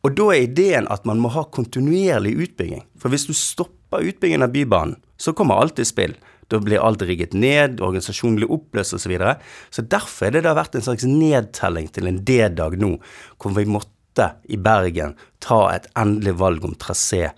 Og 0.07 0.15
da 0.15 0.29
er 0.31 0.45
ideen 0.45 0.87
at 0.91 1.03
man 1.09 1.19
må 1.19 1.31
ha 1.33 1.43
kontinuerlig 1.51 2.37
utbygging. 2.45 2.85
For 2.99 3.11
hvis 3.11 3.27
du 3.27 3.35
stopper 3.35 4.05
utbyggingen 4.07 4.47
av 4.47 4.53
Bybanen, 4.53 4.95
så 5.19 5.35
kommer 5.35 5.59
alt 5.59 5.81
i 5.83 5.87
spill. 5.87 6.15
Da 6.49 6.61
blir 6.63 6.81
alt 6.81 7.03
rigget 7.05 7.35
ned, 7.37 7.81
organisasjonen 7.83 8.39
blir 8.39 8.53
oppløst 8.55 8.95
osv. 8.95 9.03
Så, 9.03 9.11
videre. 9.11 9.35
så 9.69 9.83
derfor 9.85 10.29
er 10.29 10.37
det 10.37 10.45
da 10.47 10.55
vært 10.57 10.79
en 10.79 10.85
slags 10.85 11.05
nedtelling 11.05 11.91
til 11.93 12.09
en 12.09 12.23
D-dag 12.25 12.77
nå, 12.79 12.95
hvor 13.37 13.53
vi 13.57 13.67
måtte 13.69 13.98
i 14.43 14.57
Bergen 14.57 15.15
ta 15.39 15.69
et 15.71 15.85
endelig 15.95 16.33
valg 16.39 16.65
om 16.65 16.75
trasé 16.75 17.29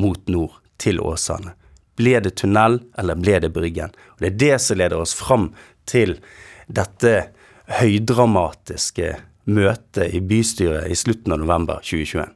mot 0.00 0.20
nord, 0.28 0.60
til 0.78 0.98
Åsane. 1.00 1.52
Ble 1.94 2.18
det 2.20 2.34
tunnel, 2.40 2.80
eller 2.98 3.14
ble 3.14 3.38
det 3.40 3.52
Bryggen? 3.54 3.92
Og 4.16 4.24
Det 4.24 4.26
er 4.32 4.38
det 4.42 4.56
som 4.60 4.78
leder 4.80 4.98
oss 4.98 5.14
fram 5.14 5.52
til 5.86 6.16
dette 6.66 7.30
høydramatiske 7.78 9.14
møtet 9.44 10.14
i 10.16 10.20
bystyret 10.20 10.90
i 10.90 10.98
slutten 10.98 11.32
av 11.32 11.40
november 11.44 11.78
2021. 11.84 12.26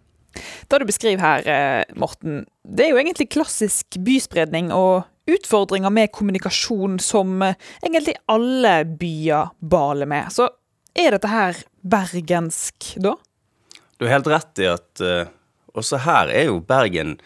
Det 0.70 0.78
du 0.78 0.86
beskriver 0.86 1.24
her, 1.24 1.84
Morten, 1.98 2.44
det 2.62 2.86
er 2.86 2.92
jo 2.92 3.00
egentlig 3.00 3.30
klassisk 3.34 3.98
byspredning 4.06 4.70
og 4.72 5.08
utfordringer 5.28 5.90
med 5.92 6.12
kommunikasjon 6.14 7.00
som 7.02 7.42
egentlig 7.42 8.14
alle 8.30 8.84
byer 8.86 9.50
baler 9.58 10.08
med. 10.08 10.30
Så 10.32 10.46
er 10.94 11.16
dette 11.16 11.32
her 11.32 11.58
bergensk, 11.82 12.94
da? 13.02 13.16
Du 13.98 14.06
har 14.06 14.18
helt 14.18 14.30
rett 14.30 14.62
i 14.62 14.68
at 14.70 15.02
uh, 15.02 15.26
også 15.78 16.00
her 16.06 16.30
er 16.30 16.48
jo 16.48 16.62
Bergen 16.64 17.18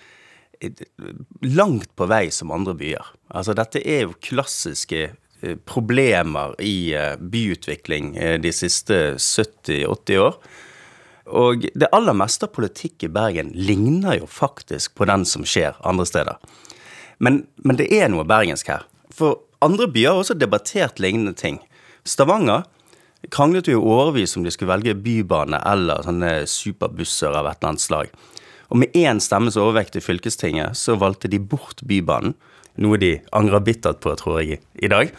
langt 1.42 1.90
på 1.98 2.06
vei 2.06 2.28
som 2.30 2.52
andre 2.54 2.74
byer. 2.78 3.08
Altså 3.35 3.54
dette 3.58 3.80
er 3.82 4.04
jo 4.04 4.18
klassiske 4.22 5.00
eh, 5.08 5.56
problemer 5.66 6.54
i 6.62 6.92
eh, 6.94 7.16
byutvikling 7.18 8.12
de 8.44 8.52
siste 8.54 8.98
70-80 9.18 10.20
år. 10.22 10.37
Og 11.35 11.66
det 11.74 11.90
aller 11.90 12.14
meste 12.14 12.46
av 12.46 12.54
politikk 12.54 13.08
i 13.08 13.11
Bergen 13.11 13.50
ligner 13.58 14.20
jo 14.20 14.30
faktisk 14.30 14.94
på 14.98 15.11
den 15.11 15.26
som 15.26 15.42
skjer 15.42 15.78
andre 15.82 16.06
steder. 16.06 16.38
Men, 17.18 17.42
men 17.66 17.78
det 17.78 17.90
er 17.94 18.11
noe 18.12 18.26
bergensk 18.26 18.70
her. 18.70 18.87
For 19.11 19.42
andre 19.62 19.90
byer 19.90 20.12
har 20.12 20.22
også 20.22 20.38
debattert 20.38 21.02
lignende 21.02 21.35
ting. 21.38 21.61
Stavanger 22.06 22.64
kranglet 23.30 23.68
jo 23.68 23.78
i 23.78 23.90
årevis 23.94 24.37
om 24.37 24.44
de 24.44 24.50
skulle 24.50 24.72
velge 24.72 24.94
bybane 24.98 25.61
eller 25.68 26.02
sånne 26.06 26.32
superbusser 26.50 27.35
av 27.35 27.46
et 27.46 27.58
eller 27.61 27.72
annet 27.72 27.85
slag. 27.85 28.12
Og 28.72 28.80
med 28.80 28.96
én 28.96 29.20
stemmes 29.20 29.58
overvekt 29.61 29.98
i 29.98 30.02
fylkestinget 30.04 30.78
så 30.78 30.96
valgte 30.96 31.28
de 31.28 31.38
bort 31.38 31.82
Bybanen. 31.85 32.35
Noe 32.80 32.96
de 32.96 33.18
angrer 33.37 33.61
bittert 33.61 34.00
på, 34.00 34.14
tror 34.16 34.40
jeg, 34.40 34.62
i 34.80 34.88
dag. 34.88 35.11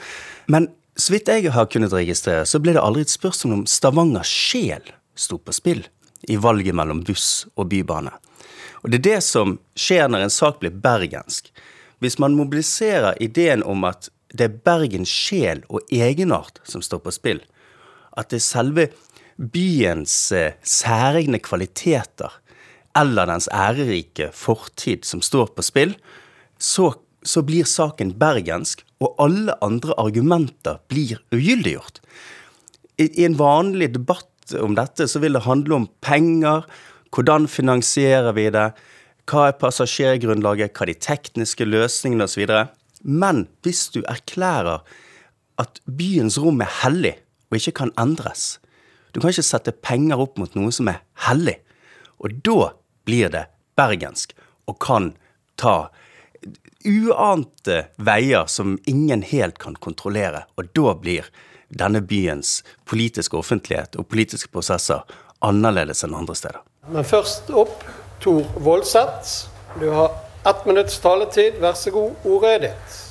Men 0.50 0.72
så 0.98 1.14
vidt 1.14 1.30
jeg 1.30 1.52
har 1.54 1.70
kunnet 1.70 1.94
registrere, 1.94 2.48
så 2.50 2.58
ble 2.62 2.74
det 2.74 2.82
aldri 2.82 3.06
et 3.06 3.14
spørsmål 3.14 3.60
om 3.60 3.68
Stavangers 3.70 4.30
sjel 4.30 4.90
sto 5.14 5.38
på 5.38 5.54
spill 5.54 5.84
i 6.30 6.40
valget 6.42 6.74
mellom 6.74 7.04
buss 7.06 7.46
og 7.54 7.70
bybane. 7.70 8.14
Og 8.82 8.92
det 8.92 9.00
er 9.00 9.06
det 9.06 9.22
som 9.26 9.60
skjer 9.78 10.10
når 10.10 10.26
en 10.26 10.34
sak 10.34 10.60
blir 10.62 10.74
bergensk. 10.74 11.52
Hvis 12.02 12.18
man 12.20 12.36
mobiliserer 12.36 13.22
ideen 13.24 13.64
om 13.64 13.86
at 13.88 14.10
det 14.34 14.48
er 14.48 14.62
Bergens 14.66 15.12
sjel 15.14 15.62
og 15.70 15.86
egenart 15.94 16.58
som 16.66 16.82
står 16.82 17.04
på 17.06 17.14
spill, 17.14 17.42
at 18.18 18.30
det 18.32 18.40
er 18.40 18.46
selve 18.46 18.88
byens 19.38 20.16
eh, 20.36 20.56
særegne 20.62 21.40
kvaliteter 21.44 22.40
eller 22.98 23.30
dens 23.30 23.50
ærerike 23.50 24.30
fortid 24.38 25.06
som 25.08 25.24
står 25.26 25.54
på 25.58 25.66
spill, 25.66 25.96
så, 26.62 26.92
så 27.26 27.42
blir 27.46 27.66
saken 27.66 28.14
bergensk, 28.22 28.84
og 29.04 29.18
alle 29.22 29.56
andre 29.66 29.96
argumenter 30.00 30.80
blir 30.92 31.20
ugyldiggjort. 31.34 32.00
I, 33.02 33.10
I 33.10 33.26
en 33.26 33.40
vanlig 33.40 33.90
debatt 33.96 34.54
om 34.60 34.78
dette 34.78 35.08
så 35.10 35.22
vil 35.24 35.36
det 35.36 35.48
handle 35.48 35.82
om 35.82 35.90
penger, 36.06 36.68
hvordan 37.14 37.50
finansierer 37.50 38.36
vi 38.38 38.48
det, 38.54 38.70
hva 39.30 39.48
er 39.50 39.58
passasjergrunnlaget, 39.60 40.74
hva 40.76 40.86
er 40.86 40.94
de 40.94 41.00
tekniske 41.02 41.66
løsningene 41.68 42.28
osv. 42.28 42.46
Men 43.04 43.46
hvis 43.66 43.88
du 43.96 44.02
erklærer 44.06 44.84
at 45.62 45.82
byens 45.88 46.38
rom 46.42 46.62
er 46.64 46.72
hellig 46.84 47.16
og 47.54 47.62
ikke 47.62 47.78
kan 47.84 47.94
endres 48.02 48.58
Du 49.14 49.20
kan 49.22 49.30
ikke 49.30 49.46
sette 49.46 49.72
penger 49.86 50.18
opp 50.18 50.40
mot 50.42 50.56
noe 50.58 50.72
som 50.74 50.88
er 50.90 51.04
hellig. 51.28 51.60
Og 52.18 52.34
da 52.42 52.72
blir 53.06 53.30
det 53.30 53.44
bergensk 53.78 54.34
og 54.66 54.80
kan 54.82 55.12
ta 55.62 55.92
uante 56.82 57.76
veier 58.02 58.50
som 58.50 58.80
ingen 58.90 59.22
helt 59.22 59.60
kan 59.62 59.78
kontrollere. 59.78 60.48
Og 60.58 60.74
da 60.74 60.96
blir 60.98 61.30
denne 61.70 62.02
byens 62.02 62.64
politiske 62.90 63.38
offentlighet 63.38 64.00
og 64.02 64.10
politiske 64.10 64.50
prosesser 64.50 65.06
annerledes 65.46 66.02
enn 66.08 66.18
andre 66.18 66.34
steder. 66.42 66.66
Men 66.90 67.06
først 67.06 67.54
opp 67.54 67.86
Tor 68.24 68.50
Voldseth. 68.66 69.46
Du 69.78 69.92
har 69.94 70.10
ett 70.50 70.66
minutts 70.66 70.98
taletid. 71.06 71.62
Vær 71.62 71.78
så 71.78 71.94
god, 71.94 72.18
ordet 72.26 72.56
er 72.58 72.66
ditt. 72.72 73.02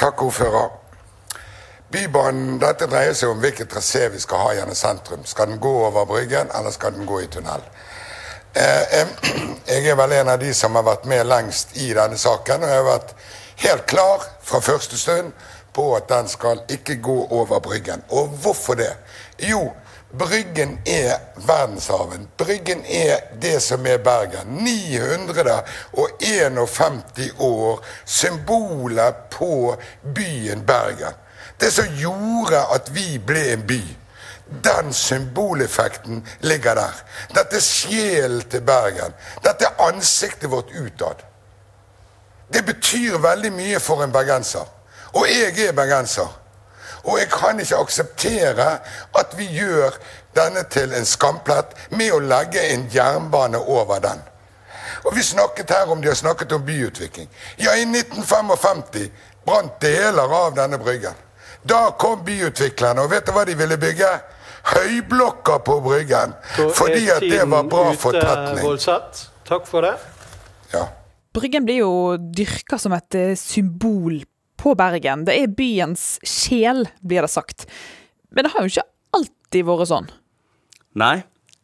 Takk, 0.00 0.22
ordfører. 0.22 0.81
Bybanen, 1.92 2.58
dette 2.58 2.86
dreier 2.88 3.12
seg 3.12 3.34
om 3.34 3.40
hvilken 3.42 3.68
trasé 3.68 4.06
vi 4.08 4.20
skal 4.20 4.38
ha 4.40 4.52
gjennom 4.56 4.76
sentrum. 4.76 5.24
Skal 5.28 5.50
den 5.50 5.58
gå 5.60 5.72
over 5.86 6.06
Bryggen, 6.08 6.48
eller 6.56 6.70
skal 6.72 6.94
den 6.96 7.06
gå 7.06 7.20
i 7.20 7.26
tunnel? 7.28 7.60
Eh, 8.54 9.06
jeg 9.74 9.88
er 9.92 9.96
vel 10.00 10.12
en 10.16 10.28
av 10.32 10.38
de 10.40 10.54
som 10.56 10.74
har 10.78 10.86
vært 10.88 11.04
med 11.10 11.26
lengst 11.28 11.76
i 11.76 11.92
denne 11.92 12.16
saken, 12.16 12.64
og 12.64 12.68
jeg 12.72 12.80
har 12.80 12.88
vært 12.88 13.12
helt 13.66 13.84
klar 13.92 14.24
fra 14.40 14.60
første 14.64 14.96
stund 14.96 15.32
på 15.76 15.96
at 15.96 16.08
den 16.08 16.28
skal 16.32 16.64
ikke 16.72 16.96
gå 17.04 17.18
over 17.28 17.60
Bryggen. 17.60 18.00
Og 18.08 18.28
hvorfor 18.40 18.74
det? 18.80 18.94
Jo, 19.50 19.72
Bryggen 20.18 20.78
er 20.88 21.16
verdenshaven. 21.36 22.28
Bryggen 22.40 22.84
er 22.88 23.16
det 23.42 23.62
som 23.64 23.86
er 23.86 23.98
Bergen. 24.04 24.46
951 24.64 27.32
år, 27.38 27.84
symbolet 28.04 29.14
på 29.30 29.76
byen 30.14 30.66
Bergen. 30.66 31.12
Det 31.62 31.70
som 31.70 31.86
gjorde 31.94 32.58
at 32.74 32.88
vi 32.90 33.20
ble 33.22 33.52
en 33.52 33.66
by. 33.66 33.82
Den 34.64 34.92
symboleffekten 34.92 36.24
ligger 36.40 36.74
der. 36.74 36.96
Dette 37.30 37.56
er 37.56 37.64
sjelen 37.64 38.42
til 38.50 38.64
Bergen. 38.66 39.14
Dette 39.44 39.70
er 39.70 39.84
ansiktet 39.86 40.50
vårt 40.50 40.74
utad. 40.74 41.22
Det 42.52 42.64
betyr 42.66 43.22
veldig 43.22 43.52
mye 43.54 43.80
for 43.80 44.02
en 44.02 44.12
bergenser. 44.12 44.66
Og 45.14 45.28
jeg 45.30 45.68
er 45.68 45.72
bergenser. 45.72 46.28
Og 47.04 47.18
jeg 47.18 47.30
kan 47.30 47.60
ikke 47.60 47.76
akseptere 47.76 48.68
at 49.18 49.38
vi 49.38 49.46
gjør 49.54 49.94
denne 50.36 50.66
til 50.70 50.92
en 50.94 51.06
skamplett 51.06 51.78
med 51.90 52.12
å 52.12 52.20
legge 52.20 52.60
en 52.74 52.88
jernbane 52.92 53.58
over 53.58 54.02
den. 54.02 54.20
Og 55.04 55.14
Vi 55.16 55.22
snakket 55.22 55.70
her 55.70 55.90
om 55.90 56.02
de 56.02 56.08
har 56.08 56.14
snakket 56.14 56.52
om 56.52 56.66
byutvikling. 56.66 57.30
Ja, 57.58 57.74
i 57.74 57.84
1955 57.84 59.10
brant 59.46 59.80
deler 59.80 60.34
av 60.46 60.54
denne 60.54 60.78
bryggen. 60.78 61.14
Da 61.62 61.92
kom 61.98 62.24
byutviklerne, 62.26 63.04
og 63.04 63.12
vet 63.12 63.26
du 63.26 63.34
hva 63.34 63.44
de 63.46 63.54
ville 63.58 63.78
bygge? 63.80 64.08
Høyblokker 64.72 65.62
på 65.66 65.78
Bryggen. 65.82 66.34
Fordi 66.74 67.06
at 67.10 67.22
det 67.22 67.44
var 67.50 67.66
bra 67.70 67.92
for 67.98 68.18
tetning. 68.18 68.78
Takk 69.46 69.66
for 69.68 69.86
det. 69.86 69.94
Ja. 70.72 70.86
Bryggen 71.34 71.66
blir 71.66 71.82
jo 71.82 71.92
dyrka 72.18 72.78
som 72.78 72.94
et 72.96 73.16
eh, 73.18 73.34
symbol 73.38 74.20
på 74.60 74.74
Bergen. 74.78 75.24
Det 75.26 75.34
er 75.38 75.54
byens 75.54 76.16
sjel, 76.26 76.84
blir 77.00 77.24
det 77.24 77.32
sagt. 77.32 77.66
Men 78.30 78.46
det 78.46 78.52
har 78.54 78.66
jo 78.66 78.72
ikke 78.72 78.88
alltid 79.18 79.68
vært 79.68 79.90
sånn. 79.90 80.08
Nei. 80.98 81.16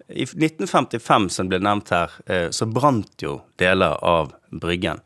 I 0.09 0.25
1955, 0.25 1.29
som 1.35 1.51
ble 1.51 1.61
nevnt 1.61 1.91
her, 1.93 2.15
eh, 2.27 2.47
så 2.55 2.65
brant 2.71 3.21
jo 3.21 3.43
deler 3.61 3.99
av 4.01 4.33
Bryggen. 4.49 5.03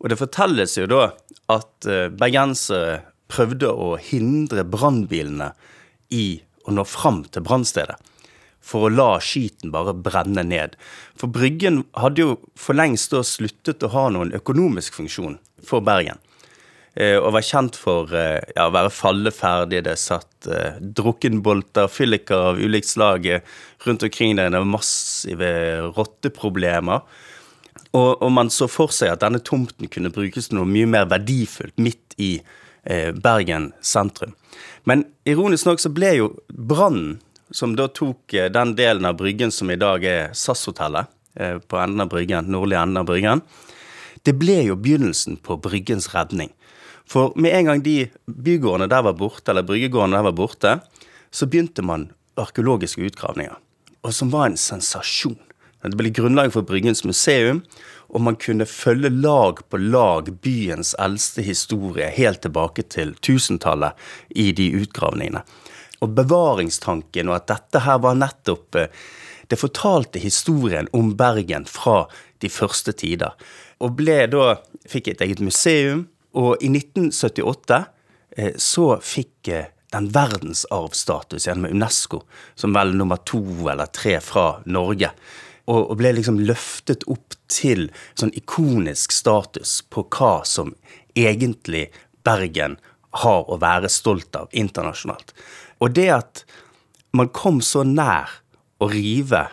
Og 0.00 0.08
det 0.10 0.16
fortelles 0.20 0.78
jo 0.78 0.88
da 0.88 1.10
at 1.52 1.88
eh, 1.88 2.08
bergensere 2.08 3.02
prøvde 3.30 3.70
å 3.70 3.94
hindre 4.00 4.64
brannbilene 4.68 5.52
i 6.14 6.42
å 6.64 6.74
nå 6.74 6.84
fram 6.88 7.24
til 7.28 7.44
brannstedet. 7.46 7.96
For 8.64 8.86
å 8.86 8.92
la 8.92 9.08
skiten 9.20 9.72
bare 9.74 9.92
brenne 9.92 10.44
ned. 10.46 10.78
For 11.20 11.28
Bryggen 11.32 11.82
hadde 12.00 12.24
jo 12.24 12.36
for 12.56 12.76
lengst 12.76 13.12
da 13.12 13.20
sluttet 13.26 13.84
å 13.84 13.92
ha 13.92 14.06
noen 14.12 14.32
økonomisk 14.36 14.96
funksjon 14.96 15.36
for 15.64 15.84
Bergen. 15.84 16.20
Eh, 16.94 17.18
og 17.18 17.34
var 17.34 17.44
kjent 17.44 17.76
for 17.76 18.12
eh, 18.16 18.38
ja, 18.54 18.68
å 18.68 18.72
være 18.72 18.92
falleferdig. 18.94 19.82
Det 19.84 19.98
satt 20.00 20.48
eh, 20.48 20.80
drukkenbolter, 20.80 21.90
fylliker 21.92 22.52
av 22.54 22.62
ulikt 22.62 22.88
slag 22.94 23.28
rundt 23.84 24.06
omkring 24.06 24.38
der. 24.38 24.52
Det 24.54 24.62
var 24.62 24.74
massive 24.78 25.54
rotteproblemer. 25.98 27.04
Og, 27.94 28.10
og, 28.16 28.30
man 28.34 28.48
så 28.50 28.66
for 28.70 28.90
seg 28.94 29.12
at 29.12 29.22
denne 29.22 29.42
tomten 29.44 29.90
kunne 29.92 30.10
brukes 30.14 30.48
til 30.48 30.58
noe 30.58 30.70
mye 30.70 30.88
mer 30.90 31.10
verdifullt 31.10 31.76
midt 31.82 32.16
i 32.16 32.36
eh, 32.38 32.62
Bergen 33.14 33.72
sentrum. 33.80 34.34
Men 34.84 35.04
ironisk 35.24 35.66
nok 35.66 35.80
så 35.80 35.90
ble 35.92 36.10
jo 36.18 36.30
brannen, 36.48 37.18
som 37.54 37.74
da 37.76 37.86
tok 37.92 38.34
eh, 38.34 38.50
den 38.52 38.74
delen 38.76 39.06
av 39.08 39.18
Bryggen 39.18 39.52
som 39.54 39.70
i 39.70 39.78
dag 39.80 40.04
er 40.04 40.34
SAS-hotellet, 40.36 41.08
eh, 41.38 41.58
på 41.58 41.78
enden 41.80 42.04
av 42.04 42.10
Bryggen, 42.12 42.50
nordlig 42.52 42.78
enden 42.80 43.00
av 43.00 43.08
Bryggen, 43.08 43.42
det 44.24 44.36
ble 44.40 44.60
jo 44.68 44.76
begynnelsen 44.80 45.38
på 45.44 45.58
Bryggens 45.62 46.10
redning. 46.14 46.52
For 47.08 47.34
med 47.36 47.52
en 47.52 47.68
gang 47.68 47.82
de 47.84 47.96
bygårdene 48.24 48.88
der 48.88 49.04
var 49.04 49.16
borte, 49.18 49.52
eller 49.52 49.66
bryggegårdene 49.68 50.16
der 50.16 50.28
var 50.30 50.36
borte, 50.36 50.78
så 51.30 51.48
begynte 51.50 51.84
man 51.84 52.08
arkeologiske 52.40 53.04
utgravninger. 53.04 53.58
Og 54.04 54.14
som 54.16 54.32
var 54.32 54.48
en 54.48 54.60
sensasjon. 54.60 55.36
Det 55.84 55.98
ble 56.00 56.08
grunnlag 56.16 56.52
for 56.54 56.64
Bryggens 56.64 57.04
museum, 57.04 57.60
og 58.08 58.22
man 58.24 58.38
kunne 58.40 58.64
følge 58.68 59.10
lag 59.10 59.60
på 59.68 59.80
lag 59.80 60.30
byens 60.44 60.94
eldste 61.02 61.44
historie 61.44 62.08
helt 62.14 62.40
tilbake 62.44 62.86
til 62.88 63.12
1000-tallet 63.18 63.98
i 64.30 64.50
de 64.56 64.70
utgravningene. 64.80 65.42
Og 66.00 66.14
bevaringstanken, 66.16 67.28
og 67.28 67.36
at 67.36 67.50
dette 67.52 67.84
her 67.84 68.00
var 68.04 68.16
nettopp 68.16 68.80
eh, 68.80 68.88
Det 69.46 69.58
fortalte 69.60 70.18
historien 70.18 70.88
om 70.92 71.10
Bergen 71.16 71.66
fra 71.68 72.06
de 72.40 72.48
første 72.48 72.92
tider. 72.92 73.34
Og 73.80 73.92
ble 73.98 74.24
da 74.32 74.56
Fikk 74.88 75.08
et 75.08 75.20
eget 75.20 75.40
museum, 75.40 76.06
og 76.32 76.60
i 76.64 76.68
1978 76.68 77.84
eh, 78.36 78.56
så 78.56 78.98
fikk 79.00 79.48
eh, 79.48 79.68
den 79.92 80.08
verdensarvstatus 80.12 81.46
gjennom 81.46 81.70
UNESCO, 81.70 82.22
som 82.54 82.74
vel 82.74 82.96
nummer 82.96 83.20
to 83.24 83.44
eller 83.70 83.86
tre 83.86 84.18
fra 84.24 84.62
Norge. 84.66 85.12
Og, 85.64 85.94
ble 85.96 86.10
liksom 86.18 86.42
løftet 86.44 87.06
opp 87.08 87.36
til 87.48 87.86
sånn 88.18 88.34
ikonisk 88.36 89.14
status 89.16 89.78
på 89.88 90.04
hva 90.12 90.42
som 90.44 90.74
egentlig 91.16 91.86
Bergen 92.24 92.76
har 93.22 93.48
å 93.48 93.56
være 93.62 93.88
stolt 93.92 94.36
av 94.36 94.52
internasjonalt. 94.52 95.32
Og 95.80 95.94
det 95.96 96.10
at 96.12 96.44
man 97.14 97.30
kom 97.32 97.62
så 97.64 97.84
nær 97.86 98.40
å 98.82 98.90
rive 98.92 99.46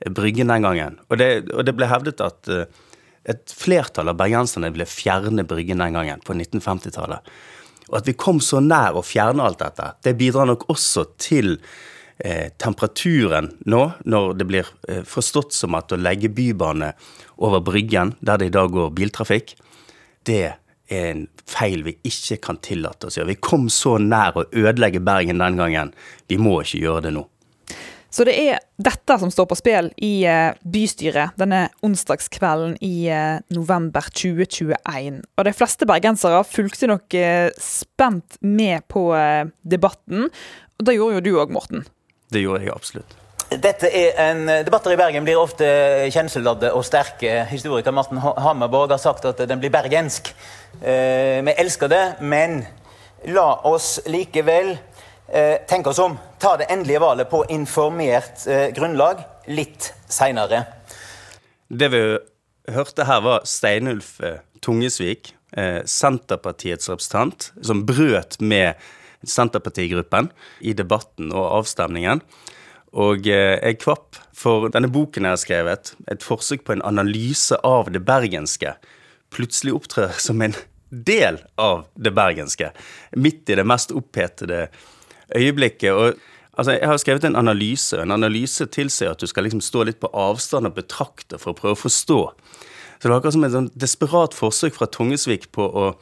Bryggen 0.00 0.48
den 0.48 0.64
gangen, 0.64 0.94
og 1.12 1.18
det, 1.20 1.26
og 1.52 1.66
det 1.68 1.74
ble 1.76 1.84
hevdet 1.90 2.22
at 2.24 2.48
uh, 2.48 2.62
et 3.28 3.52
flertall 3.52 4.08
av 4.08 4.16
bergenserne 4.16 4.70
ville 4.72 4.86
fjerne 4.88 5.44
Bryggen 5.44 5.82
den 5.82 5.98
gangen, 5.98 6.22
på 6.24 6.32
1950-tallet. 6.32 7.26
Og 7.90 7.98
at 7.98 8.08
vi 8.08 8.14
kom 8.16 8.40
så 8.40 8.62
nær 8.64 8.96
å 8.96 9.04
fjerne 9.04 9.44
alt 9.44 9.60
dette, 9.60 9.90
det 10.06 10.14
bidrar 10.16 10.48
nok 10.48 10.64
også 10.72 11.04
til 11.20 11.58
eh, 12.24 12.50
temperaturen 12.60 13.50
nå, 13.70 13.82
når 14.04 14.34
det 14.38 14.46
blir 14.48 14.68
eh, 14.88 15.02
forstått 15.06 15.54
som 15.56 15.76
at 15.78 15.92
å 15.92 15.98
legge 16.00 16.30
bybane 16.32 16.92
over 17.40 17.62
Bryggen, 17.64 18.14
der 18.20 18.40
det 18.40 18.50
i 18.50 18.54
dag 18.54 18.72
går 18.74 18.92
biltrafikk, 18.96 19.54
det 20.28 20.40
er 20.90 21.10
en 21.10 21.26
feil 21.46 21.84
vi 21.86 21.96
ikke 22.06 22.40
kan 22.44 22.58
tillate 22.62 23.08
oss 23.08 23.16
å 23.16 23.22
gjøre. 23.22 23.32
Vi 23.32 23.42
kom 23.46 23.68
så 23.72 23.96
nær 24.02 24.36
å 24.36 24.46
ødelegge 24.50 25.02
Bergen 25.04 25.42
den 25.42 25.60
gangen. 25.60 25.92
Vi 26.28 26.38
må 26.40 26.60
ikke 26.64 26.82
gjøre 26.82 27.04
det 27.06 27.14
nå. 27.16 27.26
Så 28.10 28.24
det 28.26 28.34
er 28.42 28.58
dette 28.82 29.14
som 29.22 29.30
står 29.30 29.46
på 29.46 29.56
spill 29.60 29.92
i 30.02 30.24
eh, 30.26 30.56
bystyret 30.66 31.36
denne 31.38 31.68
onsdagskvelden 31.86 32.74
i 32.82 33.06
november 33.54 34.08
2021. 34.10 35.22
Og 35.38 35.46
de 35.46 35.54
fleste 35.54 35.86
bergensere 35.86 36.42
fulgte 36.48 36.90
nok 36.90 37.14
spent 37.62 38.40
med 38.42 38.82
på 38.90 39.06
debatten. 39.62 40.26
Og 40.80 40.88
det 40.88 40.98
gjorde 40.98 41.20
jo 41.20 41.24
du 41.28 41.32
òg, 41.38 41.54
Morten. 41.54 41.86
Det 42.30 42.42
gjorde 42.44 42.64
jeg 42.64 42.74
absolutt. 42.74 43.16
Dette 43.50 43.88
er 43.90 44.14
en, 44.22 44.44
Debatter 44.62 44.94
i 44.94 44.98
Bergen 44.98 45.24
blir 45.26 45.40
ofte 45.40 45.66
kjenselsladde 46.14 46.70
og 46.70 46.84
sterke. 46.86 47.40
Historiker 47.50 47.90
Martin 47.94 48.20
Hammerborg 48.22 48.94
har 48.94 49.02
sagt 49.02 49.26
at 49.26 49.42
den 49.50 49.58
blir 49.58 49.72
bergensk. 49.74 50.30
Eh, 50.78 51.40
vi 51.42 51.56
elsker 51.58 51.90
det, 51.90 52.04
men 52.22 52.60
la 53.34 53.48
oss 53.66 53.96
likevel 54.06 54.76
eh, 55.26 55.56
tenke 55.66 55.90
oss 55.90 55.98
om. 55.98 56.14
Ta 56.38 56.54
det 56.60 56.70
endelige 56.70 57.02
valget 57.02 57.30
på 57.32 57.42
informert 57.50 58.46
eh, 58.46 58.68
grunnlag 58.76 59.24
litt 59.50 59.90
seinere. 60.06 60.62
Det 61.66 61.90
vi 61.90 62.04
hørte 62.70 63.06
her, 63.06 63.20
var 63.26 63.44
Steinulf 63.50 64.20
eh, 64.22 64.40
Tungesvik, 64.62 65.34
eh, 65.56 65.82
Senterpartiets 65.86 66.90
representant, 66.90 67.50
som 67.62 67.84
brøt 67.86 68.38
med 68.40 68.78
Senterpartigruppen 69.26 70.30
i 70.60 70.72
debatten 70.76 71.32
og 71.34 71.60
avstemningen. 71.60 72.22
Og 72.96 73.28
eh, 73.30 73.58
jeg 73.60 73.78
kvapp, 73.82 74.18
for 74.34 74.70
denne 74.72 74.90
boken 74.90 75.26
jeg 75.26 75.36
har 75.36 75.42
skrevet, 75.42 75.92
et 76.10 76.24
forsøk 76.26 76.64
på 76.66 76.74
en 76.74 76.84
analyse 76.86 77.58
av 77.66 77.92
det 77.92 78.02
bergenske, 78.06 78.74
plutselig 79.30 79.76
opptrer 79.76 80.16
som 80.18 80.42
en 80.42 80.56
del 80.90 81.38
av 81.60 81.84
det 81.94 82.10
bergenske. 82.16 82.72
Midt 83.14 83.50
i 83.50 83.58
det 83.60 83.66
mest 83.66 83.94
opphetede 83.94 84.66
øyeblikket. 85.36 85.92
og 85.92 86.14
Altså, 86.58 86.72
Jeg 86.72 86.88
har 86.88 86.98
skrevet 86.98 87.24
en 87.24 87.36
analyse. 87.36 87.96
En 87.96 88.10
analyse 88.10 88.66
tilsier 88.66 89.10
at 89.10 89.20
du 89.20 89.26
skal 89.26 89.44
liksom 89.44 89.60
stå 89.60 89.84
litt 89.84 90.00
på 90.00 90.10
avstand 90.12 90.66
og 90.66 90.74
betrakte 90.74 91.38
for 91.38 91.52
å 91.52 91.56
prøve 91.56 91.72
å 91.78 91.84
forstå. 91.86 92.20
Så 92.98 93.08
det 93.08 93.08
var 93.08 93.20
akkurat 93.20 93.32
som 93.32 93.44
et 93.44 93.54
sånn 93.54 93.70
desperat 93.72 94.34
forsøk 94.36 94.74
fra 94.76 94.86
Tungesvik 94.90 95.52
på 95.52 95.62
å 95.64 95.94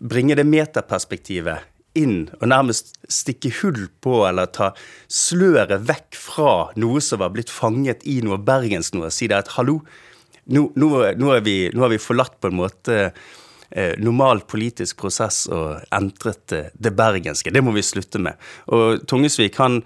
bringe 0.00 0.34
det 0.34 0.48
metaperspektivet 0.48 1.68
inn 1.98 2.30
og 2.40 2.46
nærmest 2.48 2.94
stikke 3.10 3.52
hull 3.60 3.86
på 4.04 4.22
eller 4.28 4.50
ta 4.54 4.70
sløret 5.12 5.84
vekk 5.88 6.18
fra 6.18 6.54
noe 6.80 7.02
som 7.04 7.22
var 7.22 7.34
blitt 7.34 7.52
fanget 7.52 8.06
i 8.08 8.20
noe 8.24 8.40
bergensk 8.40 8.96
noe, 8.96 9.12
si 9.12 9.28
det 9.30 9.42
at 9.42 9.52
hallo, 9.58 9.80
nå, 10.52 10.66
nå, 10.74 10.90
nå, 11.18 11.34
vi, 11.44 11.56
nå, 11.72 11.84
har 11.84 11.92
vi 11.92 12.00
forlatt 12.02 12.38
på 12.42 12.50
en 12.50 12.58
måte 12.58 12.96
eh, 13.04 13.92
normal 14.02 14.42
politisk 14.48 15.02
prosess 15.04 15.44
og 15.52 15.82
entret 15.94 16.56
eh, 16.56 16.72
det 16.74 16.94
bergenske. 16.98 17.52
Det 17.54 17.62
må 17.62 17.74
vi 17.76 17.84
slutte 17.86 18.22
med. 18.22 18.40
Og 18.72 19.04
Tungesvik 19.08 19.60
han 19.62 19.82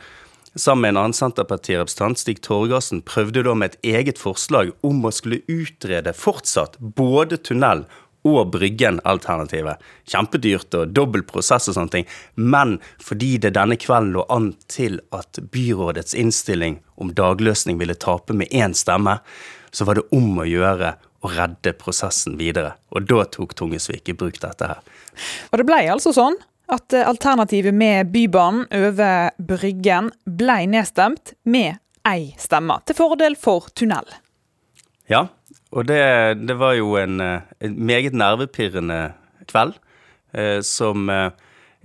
sammen 0.57 0.87
med 0.87 0.95
en 0.95 1.03
annen 1.03 1.17
Senterpartirepresentant, 1.17 2.19
Stig 2.21 2.41
Torgersen, 2.45 3.03
prøvde 3.05 3.45
da 3.45 3.53
med 3.55 3.75
et 3.75 3.93
eget 3.99 4.21
forslag 4.21 4.73
om 4.87 5.05
å 5.05 5.13
skulle 5.13 5.43
utrede 5.53 6.17
fortsatt 6.17 6.79
både 6.81 7.37
tunnel 7.45 7.85
og 8.27 8.53
Bryggen-alternativet. 8.55 9.83
Kjempedyrt 10.11 10.75
og 10.79 10.95
dobbel 10.97 11.25
prosess 11.29 11.69
og 11.71 11.77
sånne 11.77 11.95
ting. 11.95 12.09
Men 12.35 12.77
fordi 13.03 13.37
det 13.43 13.55
denne 13.57 13.79
kvelden 13.81 14.15
lå 14.17 14.27
an 14.33 14.53
til 14.73 15.01
at 15.17 15.41
byrådets 15.53 16.17
innstilling 16.19 16.81
om 16.97 17.13
dagløsning 17.17 17.79
ville 17.81 17.95
tape 17.95 18.37
med 18.37 18.51
én 18.51 18.75
stemme, 18.77 19.19
så 19.71 19.85
var 19.85 19.99
det 19.99 20.09
om 20.17 20.39
å 20.41 20.49
gjøre 20.49 20.95
å 21.25 21.31
redde 21.33 21.75
prosessen 21.79 22.37
videre. 22.41 22.77
Og 22.95 23.09
da 23.09 23.25
tok 23.31 23.55
Tungesvik 23.59 24.13
i 24.13 24.17
bruk 24.17 24.39
dette 24.43 24.71
her. 24.71 24.85
Og 25.51 25.61
det 25.61 25.67
ble 25.69 25.81
altså 25.93 26.13
sånn 26.17 26.39
at 26.73 26.95
alternativet 26.99 27.75
med 27.75 28.11
Bybanen 28.11 28.67
over 28.75 29.31
Bryggen 29.39 30.11
ble 30.27 30.63
nedstemt 30.71 31.37
med 31.47 31.79
ei 32.07 32.33
stemme, 32.39 32.79
til 32.87 32.99
fordel 32.99 33.37
for 33.39 33.69
tunnel. 33.75 34.07
Ja, 35.11 35.27
og 35.75 35.89
det, 35.89 36.03
det 36.47 36.57
var 36.61 36.77
jo 36.79 36.95
en, 37.01 37.21
eh, 37.21 37.41
en, 37.61 37.75
meget 37.89 38.15
nervepirrende 38.15 39.01
kveld, 39.51 39.75
eh, 40.35 40.61
som 40.63 41.11
eh, 41.11 41.31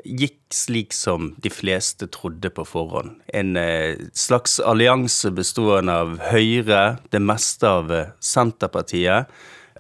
gikk 0.06 0.38
slik 0.54 0.94
som 0.94 1.32
de 1.42 1.52
fleste 1.54 2.08
trodde 2.14 2.52
på 2.54 2.66
forhånd. 2.68 3.18
En 3.34 3.56
eh, 3.58 3.98
slags 4.14 4.60
allianse 4.60 5.32
bestående 5.34 5.98
av 6.04 6.20
Høyre, 6.32 7.00
det 7.12 7.24
meste 7.24 7.68
av 7.68 7.92
Senterpartiet, 8.22 9.32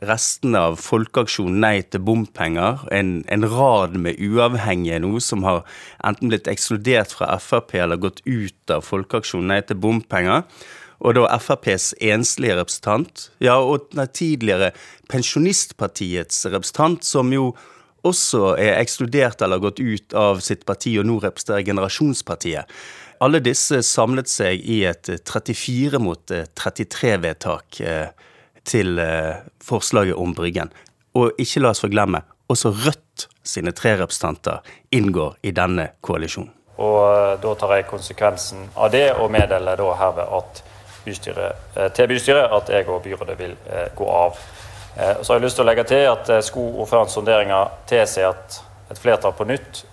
restene 0.01 0.63
av 0.71 0.79
Folkeaksjon 0.81 1.59
nei 1.61 1.83
til 1.93 2.01
bompenger, 2.05 2.81
en, 2.93 3.19
en 3.29 3.45
rad 3.45 3.93
med 4.01 4.17
uavhengige 4.17 4.97
nå 5.03 5.19
som 5.21 5.45
har 5.45 5.61
enten 6.07 6.31
blitt 6.31 6.49
ekskludert 6.49 7.13
fra 7.13 7.35
Frp 7.37 7.75
eller 7.77 8.01
gått 8.01 8.23
ut 8.25 8.73
av 8.73 8.85
Folkeaksjon 8.87 9.45
nei 9.51 9.61
til 9.61 9.77
bompenger 9.81 10.47
og 11.01 11.17
da 11.17 11.25
FrPs 11.41 11.91
enslige 12.03 12.55
representant, 12.59 13.29
ja, 13.41 13.57
og 13.57 13.89
den 13.93 14.05
tidligere 14.13 14.71
Pensjonistpartiets 15.09 16.45
representant, 16.53 17.05
som 17.05 17.33
jo 17.33 17.51
også 18.07 18.55
er 18.61 18.79
ekskludert 18.79 19.41
eller 19.41 19.61
gått 19.61 19.81
ut 19.81 20.13
av 20.17 20.41
sitt 20.45 20.65
parti 20.65 20.93
og 20.99 21.07
nå 21.09 21.19
representerer 21.21 21.65
Generasjonspartiet. 21.65 22.69
Alle 23.21 23.41
disse 23.45 23.83
samlet 23.85 24.29
seg 24.29 24.63
i 24.65 24.81
et 24.89 25.09
34 25.29 25.99
mot 26.01 26.31
33-vedtak 26.57 27.81
eh, 27.85 28.07
til 28.65 28.97
eh, 29.01 29.43
forslaget 29.61 30.17
om 30.17 30.33
Bryggen. 30.37 30.71
Og 31.17 31.37
ikke 31.41 31.61
la 31.61 31.73
oss 31.75 31.83
forglemme, 31.83 32.23
også 32.49 32.71
Rødt 32.73 33.27
sine 33.45 33.73
tre 33.77 33.93
representanter 33.99 34.65
inngår 34.95 35.37
i 35.45 35.53
denne 35.53 35.91
koalisjonen. 36.01 36.49
Og 36.81 36.99
eh, 37.05 37.37
da 37.43 37.53
tar 37.61 37.75
jeg 37.77 37.89
konsekvensen 37.91 38.71
av 38.73 38.89
det 38.95 39.11
og 39.13 39.29
meddeler 39.33 39.77
da 39.77 39.93
herved 40.01 40.37
at 40.41 40.63
bystyret, 41.05 41.55
eh, 41.75 41.91
til 41.91 42.07
bystyret 42.07 42.51
at 42.57 42.69
jeg 42.69 42.87
og 42.89 43.01
byrådet 43.03 43.37
vil 43.39 43.55
eh, 43.69 43.87
gå 43.95 44.09
av. 44.09 44.39
Eh, 44.97 45.21
så 45.21 45.33
har 45.33 45.39
jeg 45.39 45.45
lyst 45.45 45.59
til 45.59 45.65
å 45.65 45.69
legge 45.69 45.85
til 45.89 46.09
at 46.11 46.33
skulle 46.45 46.83
ordførerens 46.83 47.15
sonderinger 47.17 47.71
tilsi 47.89 48.25
at 48.27 48.61
et 48.91 48.99
flertall 48.99 49.31
på 49.31 49.45
nytt 49.47 49.85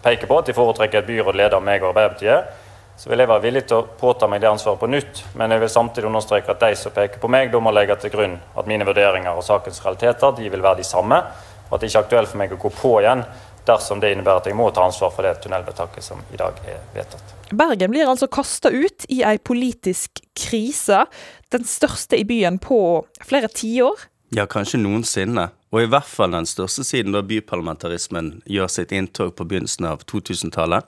peker 0.00 0.30
på 0.30 0.36
at 0.40 0.46
de 0.48 0.54
foretrekker 0.56 1.02
et 1.02 1.08
byråd 1.10 1.36
ledet 1.36 1.58
av 1.58 1.60
meg 1.60 1.82
og 1.82 1.90
Arbeiderpartiet. 1.90 2.54
Så 2.96 3.10
vil 3.10 3.20
jeg 3.20 3.28
være 3.28 3.42
villig 3.42 3.62
til 3.68 3.82
å 3.82 3.88
påta 4.00 4.26
meg 4.26 4.40
det 4.40 4.48
ansvaret 4.48 4.80
på 4.80 4.88
nytt, 4.88 5.20
men 5.36 5.52
jeg 5.52 5.60
vil 5.60 5.70
samtidig 5.70 6.08
understreke 6.08 6.54
at 6.54 6.62
de 6.62 6.78
som 6.80 6.94
peker 6.94 7.20
på 7.20 7.28
meg, 7.28 7.52
da 7.52 7.60
må 7.60 7.70
legge 7.70 7.98
til 8.00 8.14
grunn 8.14 8.38
at 8.56 8.70
mine 8.70 8.86
vurderinger 8.88 9.36
og 9.36 9.44
sakens 9.44 9.82
realiteter 9.84 10.32
de 10.38 10.48
vil 10.48 10.64
være 10.64 10.80
de 10.80 10.88
samme, 10.88 11.20
og 11.68 11.76
at 11.76 11.84
det 11.84 11.90
ikke 11.90 12.00
er 12.00 12.06
aktuelt 12.06 12.32
for 12.32 12.40
meg 12.40 12.56
å 12.56 12.60
gå 12.62 12.72
på 12.74 12.94
igjen 13.02 13.26
dersom 13.68 14.00
det 14.02 14.14
innebærer 14.14 14.42
at 14.42 14.48
jeg 14.50 14.56
må 14.58 14.68
ta 14.74 14.86
ansvar 14.88 15.12
for 15.14 15.26
det 15.26 15.36
tunnelvedtaket 15.44 16.04
som 16.04 16.22
i 16.32 16.40
dag 16.40 16.56
er 16.66 16.80
vedtatt. 16.96 17.34
Bergen 17.48 17.92
blir 17.92 18.08
altså 18.08 18.28
kasta 18.28 18.72
ut 18.72 19.06
i 19.08 19.22
ei 19.24 19.38
politisk 19.40 20.20
krise, 20.36 21.04
den 21.52 21.64
største 21.64 22.18
i 22.20 22.26
byen 22.28 22.58
på 22.60 22.80
flere 23.24 23.48
tiår. 23.48 24.08
Ja, 24.36 24.44
kanskje 24.50 24.80
noensinne. 24.82 25.48
Og 25.72 25.84
i 25.84 25.88
hvert 25.88 26.08
fall 26.08 26.32
den 26.32 26.48
største 26.48 26.84
siden 26.84 27.14
da 27.16 27.22
byparlamentarismen 27.24 28.38
gjør 28.48 28.68
sitt 28.72 28.92
inntog 28.96 29.34
på 29.36 29.46
begynnelsen 29.48 29.88
av 29.88 30.04
2000-tallet. 30.08 30.84